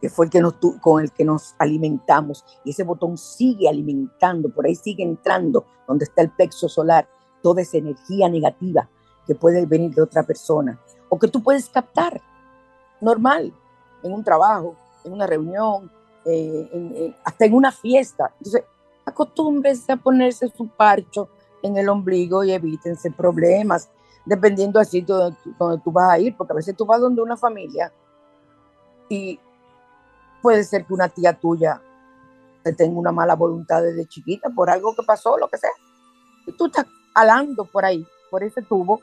[0.01, 2.43] que fue el que nos, con el que nos alimentamos.
[2.63, 7.07] Y ese botón sigue alimentando, por ahí sigue entrando, donde está el plexo solar,
[7.41, 8.89] toda esa energía negativa
[9.25, 12.21] que puede venir de otra persona o que tú puedes captar
[13.01, 13.53] normal
[14.03, 15.91] en un trabajo, en una reunión,
[16.25, 18.31] eh, hasta en una fiesta.
[18.39, 18.63] Entonces,
[19.05, 21.29] acostúmbrense a ponerse su parcho
[21.61, 23.89] en el ombligo y evítense problemas
[24.25, 25.15] dependiendo del sitio
[25.57, 27.91] donde, tú vas a ir, porque a veces tú vas donde una familia
[29.07, 29.39] y
[30.41, 31.81] puede ser que una tía tuya
[32.63, 35.69] te tenga una mala voluntad desde chiquita por algo que pasó, lo que sea.
[36.47, 39.01] Y tú estás alando por ahí, por ese tubo,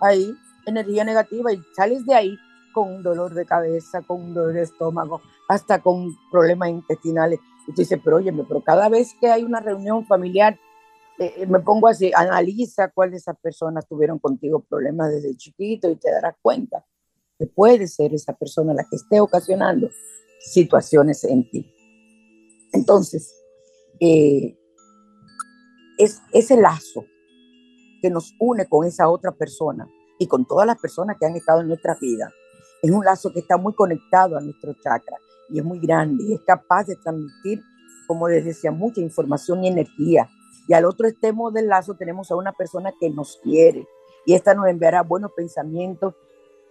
[0.00, 0.32] ahí,
[0.66, 2.38] energía negativa, y sales de ahí
[2.72, 7.38] con un dolor de cabeza, con un dolor de estómago, hasta con problemas intestinales.
[7.68, 10.58] Y tú dices, pero oye, pero cada vez que hay una reunión familiar,
[11.18, 15.90] eh, eh, me pongo así, analiza cuáles de esas personas tuvieron contigo problemas desde chiquito
[15.90, 16.84] y te darás cuenta
[17.38, 19.88] que puede ser esa persona la que esté ocasionando
[20.40, 21.72] situaciones en ti.
[22.72, 23.34] Entonces,
[24.00, 24.58] eh,
[25.98, 27.04] es ese lazo
[28.00, 31.60] que nos une con esa otra persona y con todas las personas que han estado
[31.60, 32.32] en nuestra vida,
[32.82, 35.16] es un lazo que está muy conectado a nuestro chakra
[35.48, 37.62] y es muy grande y es capaz de transmitir,
[38.06, 40.28] como les decía, mucha información y energía
[40.68, 43.86] y al otro extremo del lazo tenemos a una persona que nos quiere
[44.24, 46.14] y esta nos enviará buenos pensamientos.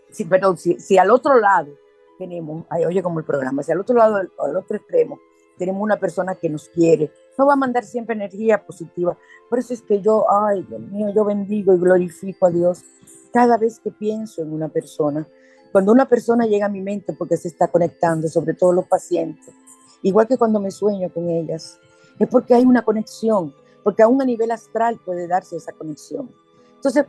[0.09, 1.71] Sí, perdón, si, si al otro lado
[2.17, 5.19] tenemos, ay, oye como el programa, si al otro lado, al otro extremo,
[5.57, 9.17] tenemos una persona que nos quiere, no va a mandar siempre energía positiva.
[9.49, 12.83] Por eso es que yo, ay, Dios mío, yo bendigo y glorifico a Dios
[13.31, 15.27] cada vez que pienso en una persona.
[15.71, 19.53] Cuando una persona llega a mi mente porque se está conectando, sobre todo los pacientes,
[20.01, 21.79] igual que cuando me sueño con ellas,
[22.19, 26.29] es porque hay una conexión porque aún a nivel astral puede darse esa conexión.
[26.75, 27.05] Entonces,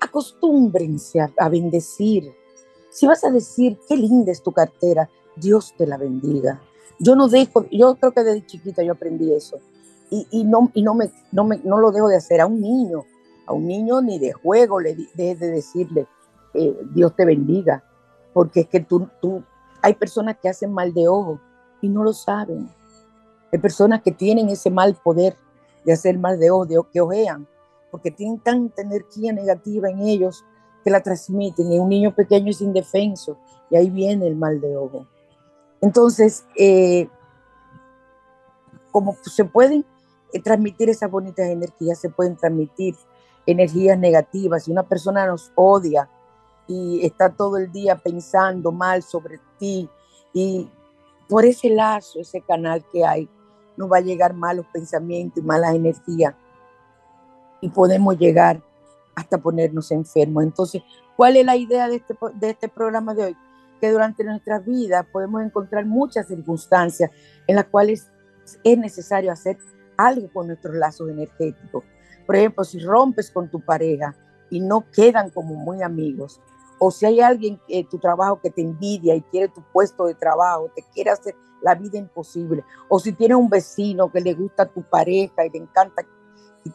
[0.00, 2.32] acostúmbrense a, bendecir.
[2.90, 6.62] Si vas a decir, qué linda es tu cartera, Dios te la bendiga.
[6.98, 9.58] Yo no dejo, yo creo que desde chiquita yo aprendí eso.
[10.10, 13.04] Y, no, y no, me, no, me, no lo dejo de hacer a un niño.
[13.48, 16.06] A un niño ni de juego le de, de decirle,
[16.52, 17.82] eh, Dios te bendiga.
[18.34, 19.42] Porque es que tú, tú,
[19.80, 21.40] hay personas que hacen mal de ojo
[21.80, 22.68] y no lo saben.
[23.50, 25.34] Hay personas que tienen ese mal poder
[25.84, 27.46] de hacer mal de odio, que ojean,
[27.90, 30.44] porque tienen tanta energía negativa en ellos
[30.84, 31.72] que la transmiten.
[31.72, 33.38] Y un niño pequeño es indefenso,
[33.70, 35.06] y ahí viene el mal de ojo.
[35.80, 37.08] Entonces, eh,
[38.90, 39.86] como se pueden
[40.32, 42.96] eh, transmitir esas bonitas energías, se pueden transmitir
[43.50, 44.64] energías negativas.
[44.64, 46.08] Si una persona nos odia
[46.66, 49.88] y está todo el día pensando mal sobre ti,
[50.32, 50.70] y
[51.28, 53.28] por ese lazo, ese canal que hay,
[53.76, 56.34] nos va a llegar malos pensamientos y malas energías
[57.60, 58.62] y podemos llegar
[59.14, 60.44] hasta ponernos enfermos.
[60.44, 60.82] Entonces,
[61.16, 63.36] ¿cuál es la idea de este, de este programa de hoy?
[63.80, 67.10] que durante nuestras vidas podemos encontrar muchas circunstancias
[67.46, 68.08] en las cuales
[68.64, 69.56] es necesario hacer
[69.96, 71.84] algo con nuestros lazos energéticos.
[72.28, 74.14] Por ejemplo, si rompes con tu pareja
[74.50, 76.42] y no quedan como muy amigos,
[76.78, 80.14] o si hay alguien en tu trabajo que te envidia y quiere tu puesto de
[80.14, 84.64] trabajo, te quiere hacer la vida imposible, o si tienes un vecino que le gusta
[84.64, 86.06] a tu pareja y le encanta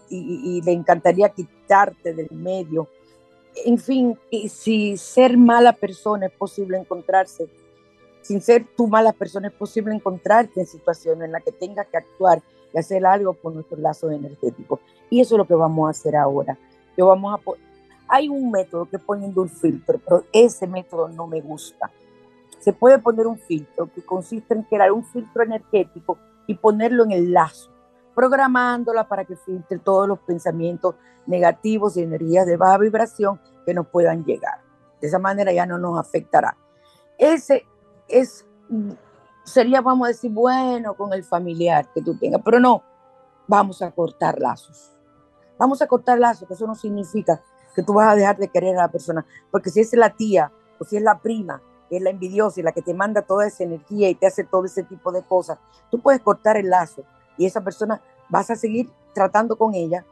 [0.09, 2.89] y, le encantaría quitarte del medio,
[3.63, 7.47] en fin, si ser mala persona es posible encontrarse,
[8.23, 11.97] sin ser tu mala persona es posible encontrarte en situaciones en las que tengas que
[11.97, 12.41] actuar
[12.73, 14.79] y hacer algo con nuestros lazos energéticos.
[15.09, 16.57] Y eso es lo que vamos a hacer ahora.
[16.97, 17.39] Yo vamos a
[18.07, 21.89] hay un método que poniendo un filtro, pero ese método no me gusta.
[22.59, 27.11] Se puede poner un filtro que consiste en crear un filtro energético y ponerlo en
[27.11, 27.71] el lazo,
[28.13, 33.87] programándola para que filtre todos los pensamientos negativos y energías de baja vibración que nos
[33.87, 34.59] puedan llegar.
[35.01, 36.55] De esa manera ya no nos afectará.
[37.17, 37.65] Ese
[38.07, 38.45] es,
[39.43, 42.83] sería, vamos a decir, bueno con el familiar que tú tengas, pero no,
[43.47, 44.91] vamos a cortar lazos.
[45.57, 47.41] Vamos a cortar lazos, que eso no significa
[47.75, 50.51] que tú vas a dejar de querer a la persona, porque si es la tía
[50.79, 53.47] o si es la prima, que es la envidiosa y la que te manda toda
[53.47, 55.57] esa energía y te hace todo ese tipo de cosas,
[55.89, 57.03] tú puedes cortar el lazo
[57.37, 60.05] y esa persona vas a seguir tratando con ella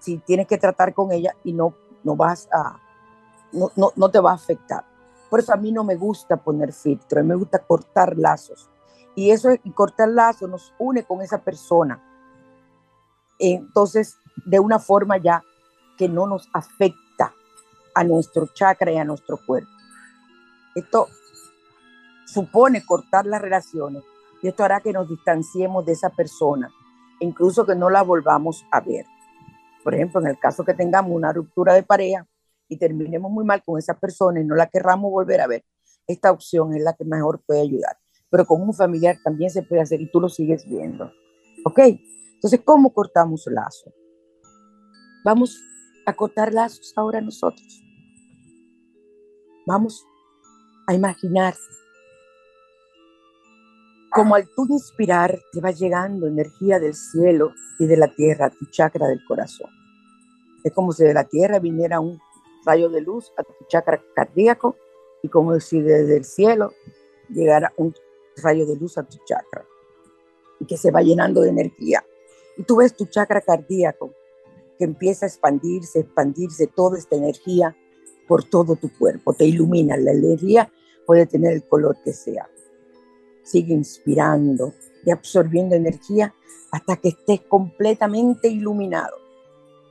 [0.00, 1.74] si tienes que tratar con ella y no,
[2.04, 2.80] no vas a,
[3.52, 4.84] no, no, no te va a afectar.
[5.28, 8.70] Por eso a mí no me gusta poner filtro, me gusta cortar lazos.
[9.14, 12.02] Y eso, y cortar lazos nos une con esa persona.
[13.38, 14.16] Entonces,
[14.46, 15.42] de una forma ya
[15.96, 17.34] que no nos afecta
[17.94, 19.70] a nuestro chakra y a nuestro cuerpo.
[20.74, 21.08] Esto
[22.26, 24.04] supone cortar las relaciones
[24.40, 26.70] y esto hará que nos distanciemos de esa persona,
[27.18, 29.04] incluso que no la volvamos a ver.
[29.82, 32.26] Por ejemplo, en el caso que tengamos una ruptura de pareja
[32.68, 35.64] y terminemos muy mal con esa persona y no la querramos volver a ver,
[36.06, 37.96] esta opción es la que mejor puede ayudar.
[38.30, 41.10] Pero con un familiar también se puede hacer y tú lo sigues viendo.
[41.64, 41.80] ¿Ok?
[42.34, 43.92] Entonces, ¿cómo cortamos lazo?
[45.24, 45.60] Vamos
[46.06, 47.82] a cortar lazos ahora nosotros.
[49.66, 50.04] Vamos
[50.86, 51.54] a imaginar
[54.10, 58.50] como al tú inspirar te va llegando energía del cielo y de la tierra a
[58.50, 59.70] tu chakra del corazón.
[60.64, 62.18] Es como si de la tierra viniera un
[62.64, 64.76] rayo de luz a tu chakra cardíaco
[65.22, 66.72] y como si desde el cielo
[67.28, 67.92] llegara un
[68.42, 69.64] rayo de luz a tu chakra
[70.60, 72.04] y que se va llenando de energía.
[72.56, 74.12] Y tú ves tu chakra cardíaco
[74.78, 77.76] que empieza a expandirse, expandirse toda esta energía
[78.26, 79.96] por todo tu cuerpo, te ilumina.
[79.96, 80.70] La energía
[81.06, 82.48] puede tener el color que sea.
[83.42, 84.74] Sigue inspirando
[85.04, 86.34] y absorbiendo energía
[86.70, 89.16] hasta que estés completamente iluminado.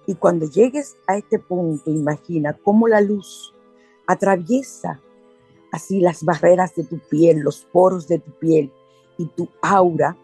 [0.06, 3.54] Y cuando llegues a este punto, imagina cómo la luz
[4.06, 5.02] atraviesa
[5.72, 8.72] así las barreras de tu piel, los poros de tu piel
[9.18, 10.18] y tu aura,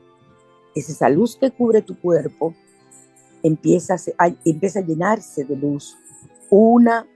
[0.76, 2.54] es esa luz que cubre tu cuerpo,
[3.44, 5.98] empieza a, empieza a llenarse de luz
[6.50, 7.08] una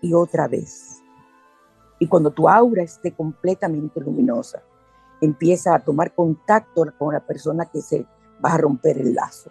[0.00, 1.02] y otra vez.
[1.98, 4.62] Y cuando tu aura esté completamente luminosa,
[5.20, 8.06] empieza a tomar contacto con la persona que se
[8.44, 9.50] va a romper el lazo.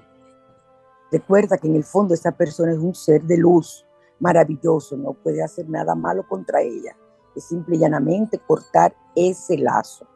[1.12, 3.86] Recuerda que en el fondo esa persona es un ser de luz
[4.20, 6.96] maravilloso, no puede hacer nada malo contra ella.
[7.40, 10.08] Simple y llanamente cortar ese lazo.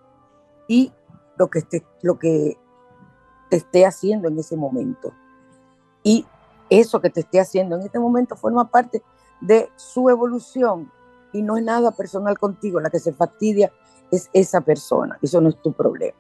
[0.68, 0.92] Y
[1.38, 2.58] lo que, esté, lo que
[3.50, 5.14] te esté haciendo en ese momento.
[6.04, 6.26] Y
[6.70, 9.04] eso que te esté haciendo en este momento forma parte
[9.42, 10.92] de su evolución
[11.34, 12.80] y no es nada personal contigo.
[12.80, 13.72] La que se fastidia
[14.12, 15.18] es esa persona.
[15.22, 16.18] Eso no es tu problema.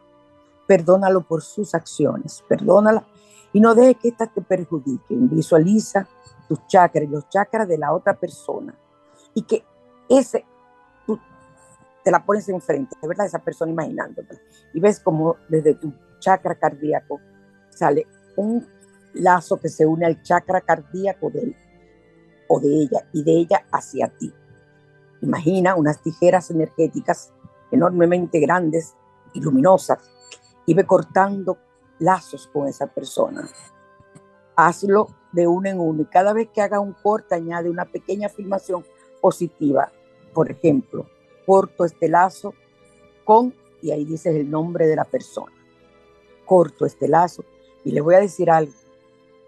[0.67, 3.05] Perdónalo por sus acciones, perdónala
[3.51, 5.29] y no dejes que éstas te perjudiquen.
[5.29, 6.07] Visualiza
[6.47, 8.75] tus chakras y los chakras de la otra persona.
[9.33, 9.63] Y que
[10.10, 10.45] ese,
[12.04, 14.39] te la pones enfrente, de verdad, esa persona imaginándote.
[14.73, 17.19] Y ves como desde tu chakra cardíaco
[17.69, 18.65] sale un
[19.13, 21.56] lazo que se une al chakra cardíaco de él
[22.47, 24.33] o de ella y de ella hacia ti.
[25.21, 27.31] Imagina unas tijeras energéticas
[27.71, 28.95] enormemente grandes
[29.33, 29.99] y luminosas
[30.65, 31.58] y ve cortando
[31.99, 33.47] lazos con esa persona.
[34.56, 38.27] Hazlo de uno en uno y cada vez que haga un corte añade una pequeña
[38.27, 38.85] afirmación
[39.21, 39.91] positiva.
[40.33, 41.08] Por ejemplo,
[41.46, 42.54] corto este lazo
[43.23, 45.54] con, y ahí dices el nombre de la persona.
[46.46, 47.44] Corto este lazo
[47.83, 48.73] y les voy a decir algo.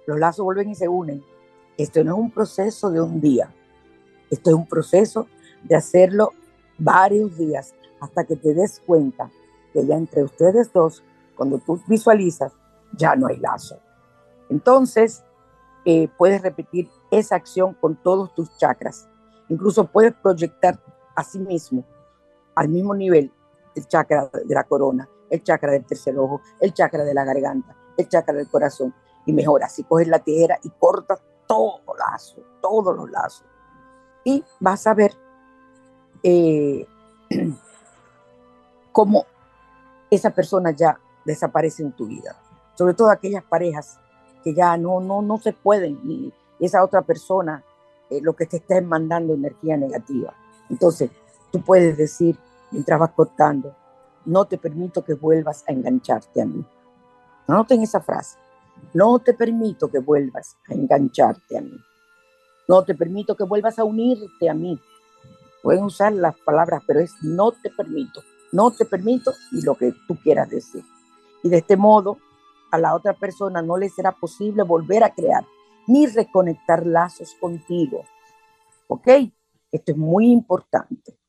[0.06, 1.24] Los lazos vuelven y se unen.
[1.78, 3.54] Esto no es un proceso de un día.
[4.30, 5.28] Esto es un proceso
[5.64, 6.32] de hacerlo
[6.78, 9.32] varios días hasta que te des cuenta
[9.74, 11.04] que ya entre ustedes dos
[11.36, 12.54] cuando tú visualizas,
[12.94, 13.80] ya no hay lazo.
[14.50, 15.24] Entonces,
[15.86, 19.08] eh, puedes repetir esa acción con todos tus chakras.
[19.50, 20.80] Incluso puedes proyectar
[21.16, 21.84] a sí mismo
[22.56, 23.32] al mismo nivel
[23.76, 27.76] el chakra de la corona, el chakra del tercer ojo, el chakra de la garganta,
[27.98, 28.94] el chakra del corazón.
[29.26, 33.46] Y mejor así coges la tijera y cortas todo lazo, todos los lazos.
[34.24, 35.14] Y vas a ver
[36.24, 36.88] eh,
[38.92, 39.26] cómo
[40.10, 42.36] esa persona ya desaparece en tu vida.
[42.76, 44.00] Sobre todo aquellas parejas
[44.44, 47.64] que ya no, no, no se pueden y esa otra persona
[48.10, 50.34] eh, lo que te está mandando energía negativa.
[50.70, 51.12] Entonces,
[51.52, 52.38] tú puedes decir,
[52.72, 53.76] mientras vas cortando,
[54.26, 56.66] no te permito que vuelvas a engancharte a mí.
[57.48, 58.38] Anoten esa frase.
[58.94, 61.78] No te permito que vuelvas a engancharte a mí.
[62.68, 64.80] No te permito que vuelvas a unirte a mí.
[65.62, 68.22] Pueden usar las palabras, pero es no te permito.
[68.52, 70.84] No te permito y lo que tú quieras decir.
[71.44, 72.18] Y de este modo,
[72.72, 75.46] a la otra persona no le será posible volver a crear
[75.88, 78.04] ni reconectar lazos contigo.
[78.88, 79.08] ¿Ok?
[79.76, 81.20] Esto es muy importante.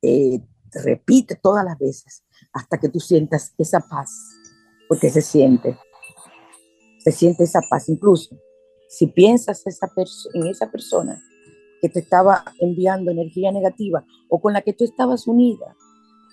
[0.00, 0.40] Eh,
[0.72, 4.10] repite todas las veces hasta que tú sientas esa paz,
[4.88, 5.76] porque se siente,
[7.02, 7.88] se siente esa paz.
[7.88, 8.36] Incluso
[8.88, 9.90] si piensas esa
[10.34, 11.20] en esa persona
[11.80, 15.74] que te estaba enviando energía negativa o con la que tú estabas unida,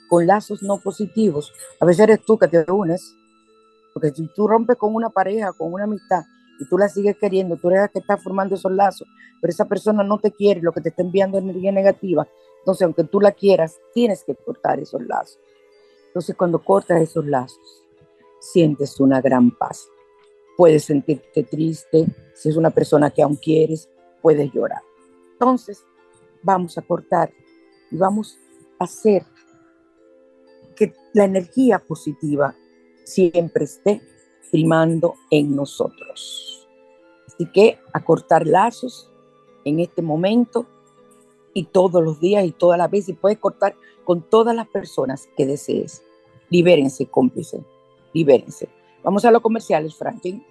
[0.09, 3.15] con lazos no positivos, a veces eres tú que te unes,
[3.95, 6.21] porque si tú rompes con una pareja, con una amistad,
[6.61, 9.07] y tú la sigues queriendo, tú eres la que está formando esos lazos,
[9.41, 12.27] pero esa persona no te quiere, lo que te está enviando energía negativa,
[12.59, 15.39] entonces aunque tú la quieras, tienes que cortar esos lazos.
[16.07, 17.81] Entonces cuando cortas esos lazos,
[18.39, 19.87] sientes una gran paz.
[20.57, 22.05] Puedes sentirte triste,
[22.35, 23.89] si es una persona que aún quieres,
[24.21, 24.81] puedes llorar.
[25.33, 25.83] Entonces,
[26.43, 27.31] vamos a cortar
[27.89, 28.37] y vamos
[28.79, 29.23] a hacer
[30.75, 32.55] que la energía positiva
[33.03, 34.01] siempre esté
[34.51, 36.50] primando en nosotros.
[37.33, 39.11] Así que a cortar lazos
[39.65, 40.65] en este momento
[41.53, 43.75] y todos los días y todas las veces, y puedes cortar
[44.05, 46.03] con todas las personas que desees.
[46.49, 47.63] Libérense, cómplice,
[48.13, 48.69] libérense.
[49.03, 50.45] Vamos a los comerciales, Franklin.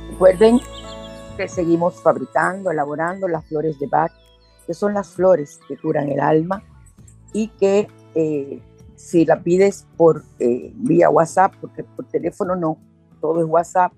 [0.10, 0.60] Recuerden
[1.36, 4.12] que seguimos fabricando, elaborando las flores de Bach,
[4.66, 6.64] que son las flores que curan el alma
[7.34, 8.62] y que eh,
[8.96, 12.78] si la pides por eh, vía WhatsApp, porque por teléfono no,
[13.20, 13.92] todo es WhatsApp,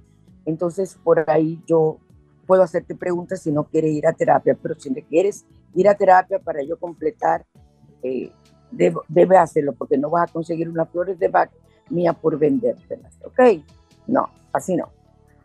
[0.45, 1.99] entonces por ahí yo
[2.47, 5.95] puedo hacerte preguntas si no quieres ir a terapia, pero si le quieres ir a
[5.95, 7.45] terapia para yo completar,
[8.03, 8.31] eh,
[8.71, 11.51] debe, hacerlo, porque no vas a conseguir unas flores de Bach
[11.89, 13.63] mía por vendértelas, ¿ok?
[14.07, 14.96] No, así no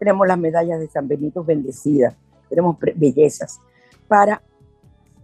[0.03, 2.17] tenemos las medallas de San Benito bendecidas,
[2.49, 3.61] tenemos bellezas
[4.09, 4.43] para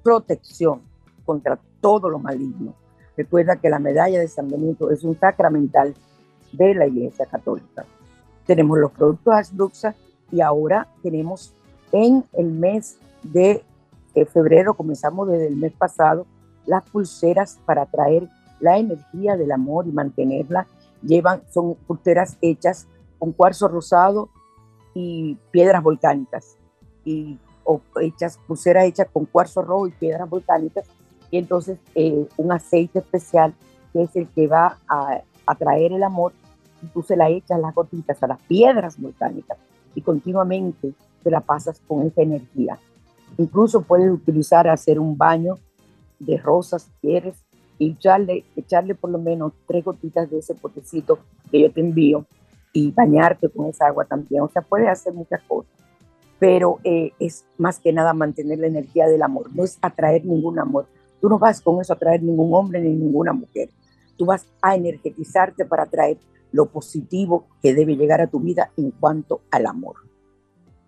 [0.04, 0.82] protección
[1.24, 2.74] contra todo lo maligno.
[3.16, 5.96] Recuerda que la medalla de San Benito es un sacramental
[6.52, 7.86] de la Iglesia Católica.
[8.46, 9.96] Tenemos los productos Asbruxa
[10.30, 11.52] y ahora tenemos
[11.90, 13.64] en el mes de
[14.14, 16.24] eh, febrero, comenzamos desde el mes pasado,
[16.66, 18.28] las pulseras para traer
[18.60, 20.68] la energía del amor y mantenerla.
[21.02, 22.86] Llevan, son pulseras hechas
[23.18, 24.30] con cuarzo rosado
[24.98, 26.56] y piedras volcánicas
[27.04, 30.86] y o hechas pulseras hechas con cuarzo rojo y piedras volcánicas
[31.30, 33.54] y entonces eh, un aceite especial
[33.92, 36.32] que es el que va a atraer el amor
[36.92, 39.58] tú se la echas las gotitas a las piedras volcánicas
[39.94, 40.92] y continuamente
[41.22, 42.78] te la pasas con esa energía.
[43.36, 45.58] Incluso puedes utilizar hacer un baño
[46.18, 47.36] de rosas si quieres
[47.78, 51.18] y echarle, echarle por lo menos tres gotitas de ese potecito
[51.50, 52.26] que yo te envío
[52.78, 54.42] y bañarte con esa agua también.
[54.42, 55.72] O sea, puedes hacer muchas cosas,
[56.38, 60.58] pero eh, es más que nada mantener la energía del amor, no es atraer ningún
[60.58, 60.86] amor.
[61.20, 63.70] Tú no vas con eso a atraer ningún hombre ni ninguna mujer.
[64.16, 66.18] Tú vas a energetizarte para atraer
[66.52, 69.96] lo positivo que debe llegar a tu vida en cuanto al amor.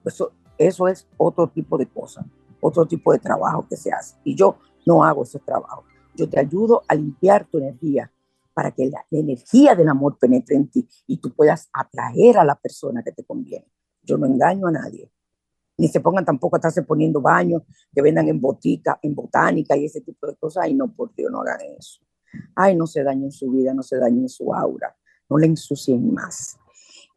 [0.04, 2.24] Eso, eso es otro tipo de cosa,
[2.60, 4.16] otro tipo de trabajo que se hace.
[4.22, 5.82] Y yo no hago ese trabajo.
[6.14, 8.10] Yo te ayudo a limpiar tu energía,
[8.52, 12.54] para que la, energía del amor penetre en ti y tú puedas atraer a la
[12.54, 13.66] persona que te conviene.
[14.02, 15.10] Yo no engaño a nadie.
[15.76, 17.62] Ni se pongan tampoco a estarse poniendo baños
[17.94, 20.64] que vendan en botica, en botánica y ese tipo de cosas.
[20.64, 22.00] Ay, no, por Dios, no hagan eso.
[22.54, 24.94] Ay, no se dañen su vida, no se dañen su aura,
[25.28, 26.58] no le ensucien más.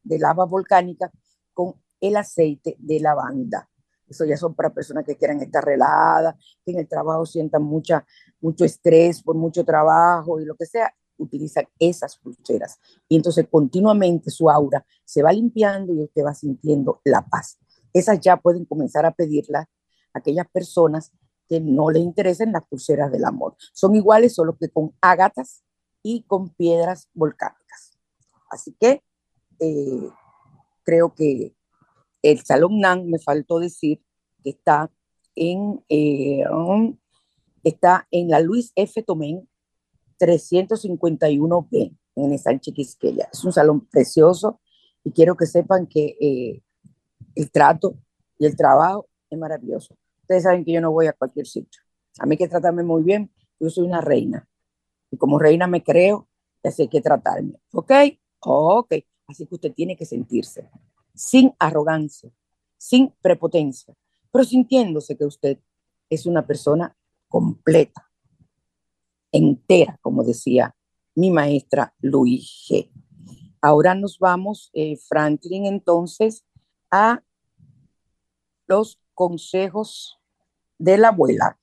[0.04, 1.12] de lava volcánica
[1.54, 3.70] con el aceite de lavanda.
[4.08, 8.06] Eso ya son para personas que quieran estar relajadas, que en el trabajo sientan mucha,
[8.42, 12.80] mucho estrés por mucho trabajo y lo que sea, utilizan esas pulseras.
[13.08, 17.58] Y entonces continuamente su aura se va limpiando y usted va sintiendo la paz.
[17.94, 19.68] Esas ya pueden comenzar a pedirlas
[20.14, 21.12] aquellas personas
[21.48, 23.56] que no le interesen las pulseras del amor.
[23.74, 25.64] Son iguales, solo que con ágatas
[26.02, 27.98] y con piedras volcánicas.
[28.50, 29.04] Así que
[29.60, 30.10] eh,
[30.84, 31.54] creo que
[32.22, 34.02] el Salón NAN, me faltó decir,
[34.44, 34.92] que está
[35.36, 36.44] en, eh,
[37.64, 39.04] está en la Luis F.
[39.04, 39.48] Tomén
[40.20, 42.98] 351B, en el Sánchez.
[43.32, 44.62] Es un salón precioso
[45.04, 46.64] y quiero que sepan que eh,
[47.36, 47.96] el trato
[48.38, 49.96] y el trabajo es maravilloso.
[50.22, 51.82] Ustedes saben que yo no voy a cualquier sitio.
[52.20, 54.48] A mí hay que tratarme muy bien, yo soy una reina.
[55.10, 56.28] Y como reina me creo,
[56.64, 57.60] así hay que tratarme.
[57.74, 57.92] ¿Ok?
[58.40, 58.94] Ok.
[59.28, 60.70] Así que usted tiene que sentirse
[61.14, 62.32] sin arrogancia,
[62.78, 63.96] sin prepotencia,
[64.32, 65.60] pero sintiéndose que usted
[66.10, 66.96] es una persona
[67.28, 68.10] completa,
[69.32, 70.76] entera, como decía
[71.16, 72.92] mi maestra Luis G.
[73.62, 76.44] Ahora nos vamos, eh, Franklin, entonces,
[76.92, 77.24] a
[78.68, 80.20] los consejos
[80.78, 81.58] de la abuela.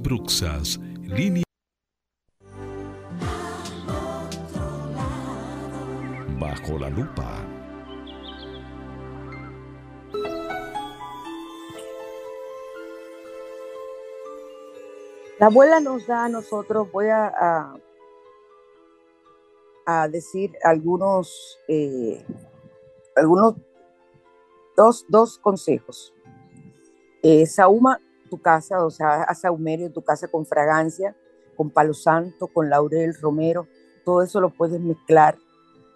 [0.00, 1.44] Bruxas, línea.
[6.38, 7.63] Bajo la lupa.
[15.44, 17.74] La abuela nos da a nosotros, voy a,
[19.84, 22.24] a, decir algunos, eh,
[23.14, 23.56] algunos
[24.74, 26.14] dos, dos consejos.
[27.22, 31.14] Eh, Sauma tu casa, o sea, haz saumerio tu casa con fragancia,
[31.58, 33.68] con palo santo, con laurel, romero,
[34.02, 35.36] todo eso lo puedes mezclar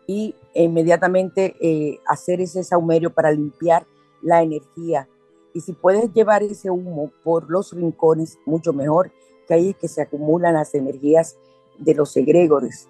[0.07, 3.87] y inmediatamente eh, hacer ese saumerio para limpiar
[4.21, 5.09] la energía.
[5.55, 9.11] Y si puedes llevar ese humo por los rincones, mucho mejor,
[9.49, 11.37] que es que se acumulan las energías
[11.79, 12.89] de los egregores.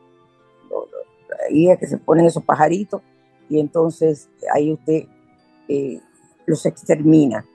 [1.49, 3.01] Ahí es que se ponen esos pajaritos
[3.49, 5.07] y entonces ahí usted
[5.69, 6.01] eh,
[6.47, 7.47] los extermina.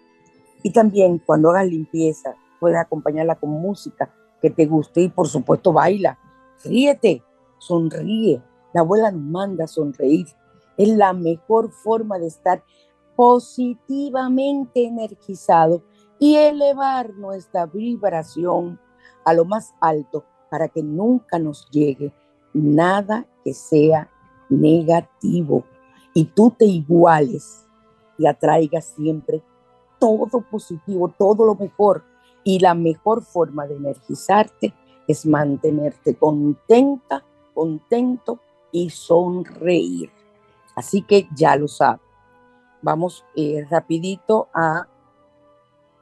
[0.63, 5.73] Y también cuando hagas limpieza, puedes acompañarla con música que te guste y por supuesto
[5.73, 6.17] baila.
[6.63, 7.21] Ríete,
[7.59, 8.41] sonríe.
[8.73, 10.27] La abuela nos manda sonreír.
[10.77, 12.63] Es la mejor forma de estar
[13.15, 15.83] positivamente energizado
[16.19, 18.79] y elevar nuestra vibración
[19.25, 22.13] a lo más alto para que nunca nos llegue
[22.53, 24.09] nada que sea
[24.49, 25.63] negativo
[26.13, 27.65] y tú te iguales
[28.17, 29.43] y atraigas siempre
[29.99, 32.03] todo positivo, todo lo mejor.
[32.43, 34.73] Y la mejor forma de energizarte
[35.07, 38.39] es mantenerte contenta, contento
[38.71, 40.11] y sonreír.
[40.75, 42.01] Así que ya lo sabes.
[42.81, 44.87] Vamos eh, rapidito a,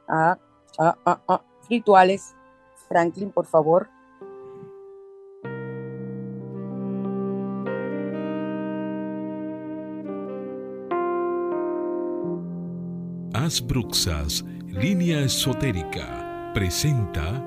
[0.08, 0.38] a,
[0.78, 2.34] a, a rituales.
[2.92, 3.88] Franklin, por favor.
[13.60, 17.44] Bruxas, línea esotérica, presenta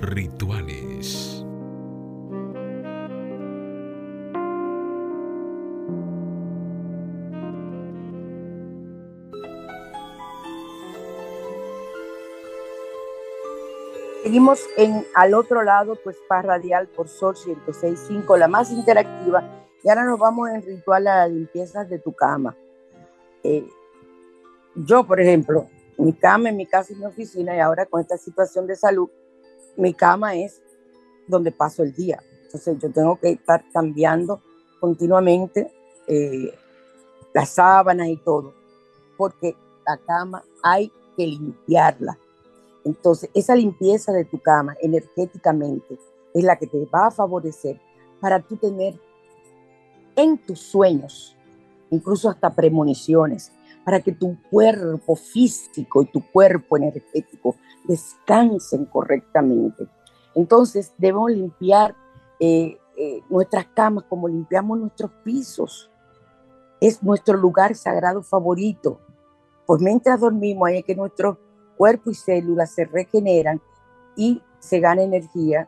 [0.00, 1.44] Rituales.
[14.30, 19.42] Seguimos en al otro lado, pues para radial por Sol 106.5, la más interactiva.
[19.82, 22.56] Y ahora nos vamos en ritual a la limpieza de tu cama.
[23.42, 23.68] Eh,
[24.76, 25.66] yo, por ejemplo,
[25.98, 29.10] mi cama en mi casa y mi oficina, y ahora con esta situación de salud,
[29.76, 30.62] mi cama es
[31.26, 32.22] donde paso el día.
[32.44, 34.40] Entonces yo tengo que estar cambiando
[34.78, 35.74] continuamente
[36.06, 36.56] eh,
[37.34, 38.54] las sábanas y todo,
[39.16, 42.16] porque la cama hay que limpiarla.
[42.84, 45.98] Entonces esa limpieza de tu cama energéticamente
[46.34, 47.80] es la que te va a favorecer
[48.20, 48.98] para tú tener
[50.16, 51.36] en tus sueños,
[51.90, 53.52] incluso hasta premoniciones,
[53.84, 59.88] para que tu cuerpo físico y tu cuerpo energético descansen correctamente.
[60.34, 61.94] Entonces debemos limpiar
[62.38, 65.90] eh, eh, nuestras camas como limpiamos nuestros pisos.
[66.80, 69.00] Es nuestro lugar sagrado favorito.
[69.66, 71.38] Pues mientras dormimos es que nuestro
[71.80, 73.58] cuerpo y células se regeneran
[74.14, 75.66] y se gana energía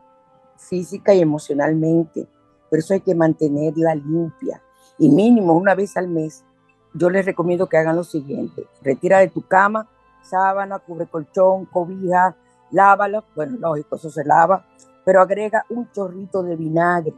[0.57, 2.27] física y emocionalmente.
[2.69, 4.61] Por eso hay que mantenerla limpia.
[4.99, 6.45] Y mínimo una vez al mes,
[6.93, 8.67] yo les recomiendo que hagan lo siguiente.
[8.83, 9.89] Retira de tu cama,
[10.21, 12.35] sábana, cubre colchón, cobija,
[12.69, 13.23] lávala.
[13.35, 14.67] Bueno, lógico, eso se lava.
[15.03, 17.15] Pero agrega un chorrito de vinagre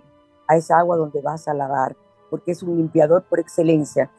[0.47, 1.97] a esa agua donde vas a lavar,
[2.29, 4.09] porque es un limpiador por excelencia.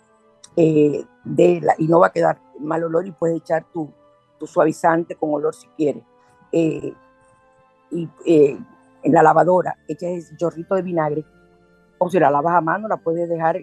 [0.54, 3.90] Eh, de la, y no va a quedar mal olor y puedes echar tu,
[4.38, 6.02] tu suavizante con olor si quieres.
[6.52, 6.92] Eh,
[7.90, 8.58] y eh,
[9.02, 11.24] en la lavadora echas ese chorrito de vinagre,
[11.98, 13.58] o si la lavas a mano, la puedes dejar,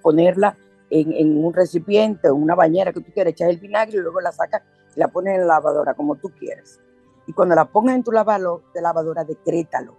[0.00, 0.56] ponerla
[0.88, 4.20] en, en, un recipiente o una bañera que tú quieras, echas el vinagre y luego
[4.20, 4.62] la sacas
[4.96, 6.80] y la pones en la lavadora como tú quieras.
[7.26, 9.96] Y cuando la pongas en tu lavalo, de lavadora, decrétalo.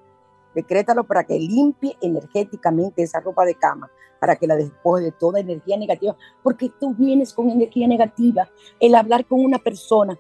[0.53, 3.89] Decrétalo para que limpie energéticamente esa ropa de cama,
[4.19, 8.49] para que la despoje de toda energía negativa, porque tú vienes con energía negativa.
[8.79, 10.17] El hablar con una persona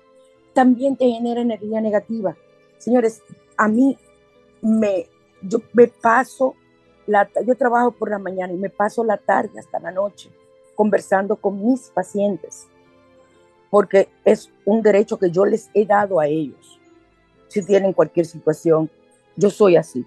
[0.53, 2.35] también te genera energía negativa.
[2.77, 3.21] Señores,
[3.57, 3.97] a mí
[4.61, 5.07] me,
[5.41, 6.55] yo me paso,
[7.05, 10.31] la, yo trabajo por la mañana y me paso la tarde hasta la noche
[10.75, 12.67] conversando con mis pacientes,
[13.69, 16.79] porque es un derecho que yo les he dado a ellos.
[17.49, 18.89] Si tienen cualquier situación,
[19.35, 20.05] yo soy así.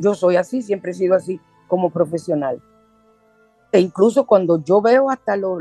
[0.00, 1.38] Yo soy así, siempre he sido así
[1.68, 2.62] como profesional.
[3.70, 5.58] E incluso cuando yo veo hasta lo,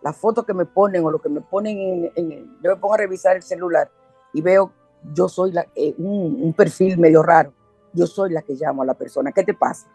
[0.00, 2.98] las fotos que me ponen o lo que me ponen en, yo me pongo a
[2.98, 3.90] revisar el celular
[4.32, 4.72] y veo,
[5.12, 7.52] yo soy eh, un, un perfil medio raro.
[7.92, 9.32] Yo soy la que llamo a la persona.
[9.32, 9.88] ¿Qué te pasa?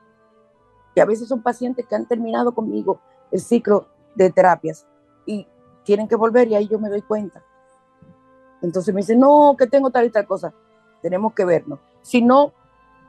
[0.93, 2.99] Que a veces son pacientes que han terminado conmigo
[3.31, 4.85] el ciclo de terapias
[5.25, 5.47] y
[5.83, 7.41] tienen que volver y ahí yo me doy cuenta.
[8.61, 10.53] Entonces me dicen, no, que tengo tal y tal cosa.
[11.01, 11.79] Tenemos que vernos.
[12.01, 12.51] Si no,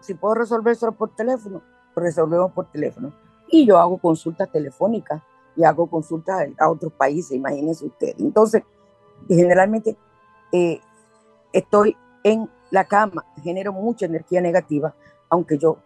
[0.01, 1.63] si puedo resolver solo por teléfono,
[1.95, 3.13] pues resolvemos por teléfono.
[3.49, 5.23] Y yo hago consultas telefónicas
[5.57, 8.17] y hago consultas a otros países, imagínense ustedes.
[8.19, 8.63] Entonces,
[9.27, 9.97] generalmente
[10.53, 10.81] eh,
[11.53, 14.95] estoy en la cama, genero mucha energía negativa,
[15.31, 15.79] aunque yo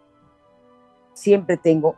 [1.13, 1.95] siempre tengo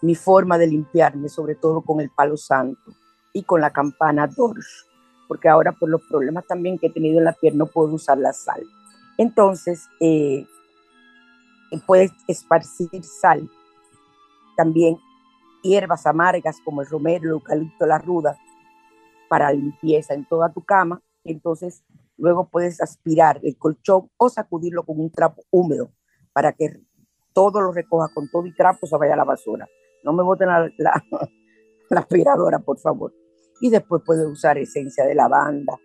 [0.00, 2.92] mi forma de limpiarme, sobre todo con el palo santo
[3.32, 4.86] y con la campana Dorsch,
[5.28, 8.18] porque ahora por los problemas también que he tenido en la piel no puedo usar
[8.18, 8.62] la sal.
[9.16, 10.46] Entonces, eh,
[11.80, 13.48] puedes esparcir sal,
[14.56, 14.98] también
[15.62, 18.38] hierbas amargas como el romero, el eucalipto, la ruda,
[19.28, 21.00] para limpieza en toda tu cama.
[21.24, 21.84] Entonces,
[22.16, 25.90] luego puedes aspirar el colchón o sacudirlo con un trapo húmedo
[26.32, 26.80] para que
[27.32, 29.68] todo lo recoja con todo y trapo se vaya a la basura
[30.02, 31.04] no me boten la, la,
[31.98, 33.12] aspiradora, por favor.
[33.60, 35.78] Y después puedes usar esencia de lavanda,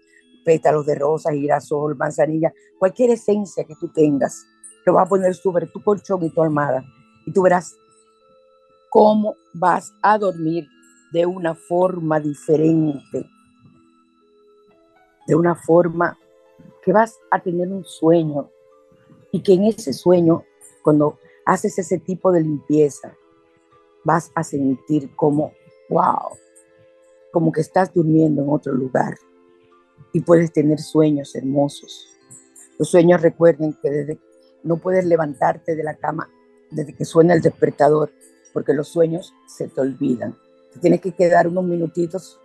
[0.44, 4.46] pétalos de rosa, girasol, manzanilla, cualquier esencia que tú tengas.
[4.88, 6.82] Lo vas a poner sobre tu colchón y tu almohada.
[7.26, 7.76] Y tú verás
[8.90, 10.66] cómo vas a dormir
[11.12, 13.30] de una forma diferente.
[15.28, 16.18] De una forma
[16.82, 18.50] que vas a tener un sueño.
[19.34, 20.46] Y que en ese sueño,
[20.82, 23.14] cuando haces ese tipo de limpieza,
[24.06, 25.52] vas a sentir como,
[25.90, 26.30] wow,
[27.34, 29.18] como que estás durmiendo en otro lugar
[30.14, 32.08] y puedes tener sueños hermosos.
[32.80, 34.27] Los sueños recuerden que desde,
[34.64, 36.30] no puedes levantarte de la cama
[36.72, 38.12] desde que suena el despertador,
[38.54, 40.38] porque los sueños se te olvidan.
[40.82, 42.40] Tienes que quedar unos minutitos,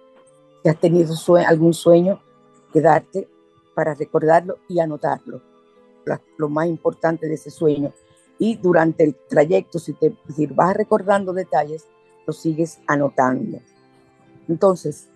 [0.62, 1.14] si has tenido
[1.46, 2.22] algún sueño,
[2.72, 3.28] quedarte
[3.74, 5.42] para recordarlo y anotarlo.
[6.36, 7.92] lo más importante de ese sueño
[8.38, 11.86] y durante el trayecto, si, te, si vas recordando detalles,
[12.26, 13.60] lo sigues anotando.
[14.48, 15.08] Entonces,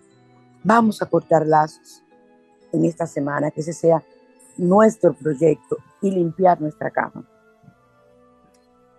[0.63, 2.03] vamos a cortar lazos
[2.71, 4.01] en esta semana, que ese sea
[4.57, 7.27] nuestro proyecto y limpiar nuestra cama.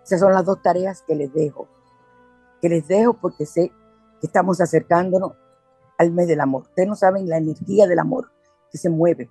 [0.03, 1.67] Esas son las dos tareas que les dejo.
[2.61, 3.71] Que les dejo porque sé
[4.19, 5.33] que estamos acercándonos
[5.97, 6.63] al mes del amor.
[6.63, 8.31] Ustedes no saben la energía del amor
[8.71, 9.29] que se mueve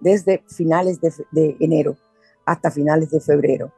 [0.00, 1.96] desde finales de, enero
[2.44, 3.72] hasta finales de febrero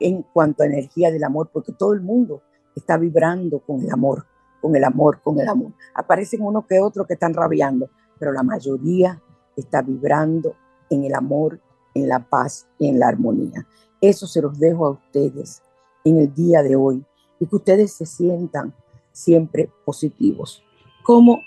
[0.00, 2.42] en cuanto a energía del amor, porque todo el mundo
[2.74, 4.26] está vibrando con el amor,
[4.60, 5.72] con el amor, con el amor.
[5.94, 9.22] Aparecen uno que otro que están rabiando, pero la mayoría
[9.56, 10.56] está vibrando
[10.90, 11.60] en el amor,
[11.94, 13.66] en la paz y en la armonía.
[14.00, 15.62] Eso se los dejo a ustedes
[16.04, 17.04] en el día de hoy
[17.40, 18.74] y que ustedes se sientan
[19.12, 20.62] siempre positivos.
[21.02, 21.40] Como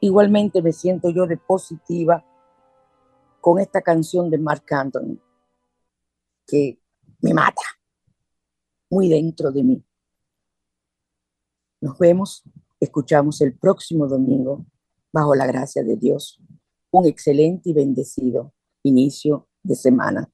[0.00, 2.24] igualmente me siento yo de positiva
[3.40, 5.18] con esta canción de Mark Anthony,
[6.46, 6.78] que
[7.20, 7.62] me mata
[8.90, 9.84] muy dentro de mí.
[11.80, 12.42] Nos vemos,
[12.80, 14.64] escuchamos el próximo domingo
[15.12, 16.40] bajo la gracia de Dios.
[16.90, 20.28] Un excelente y bendecido inicio de semana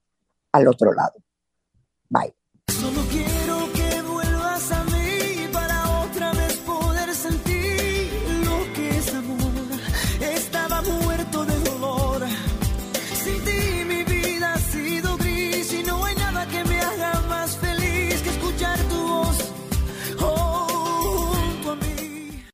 [0.51, 1.15] al otro lado.
[2.09, 2.40] Bye.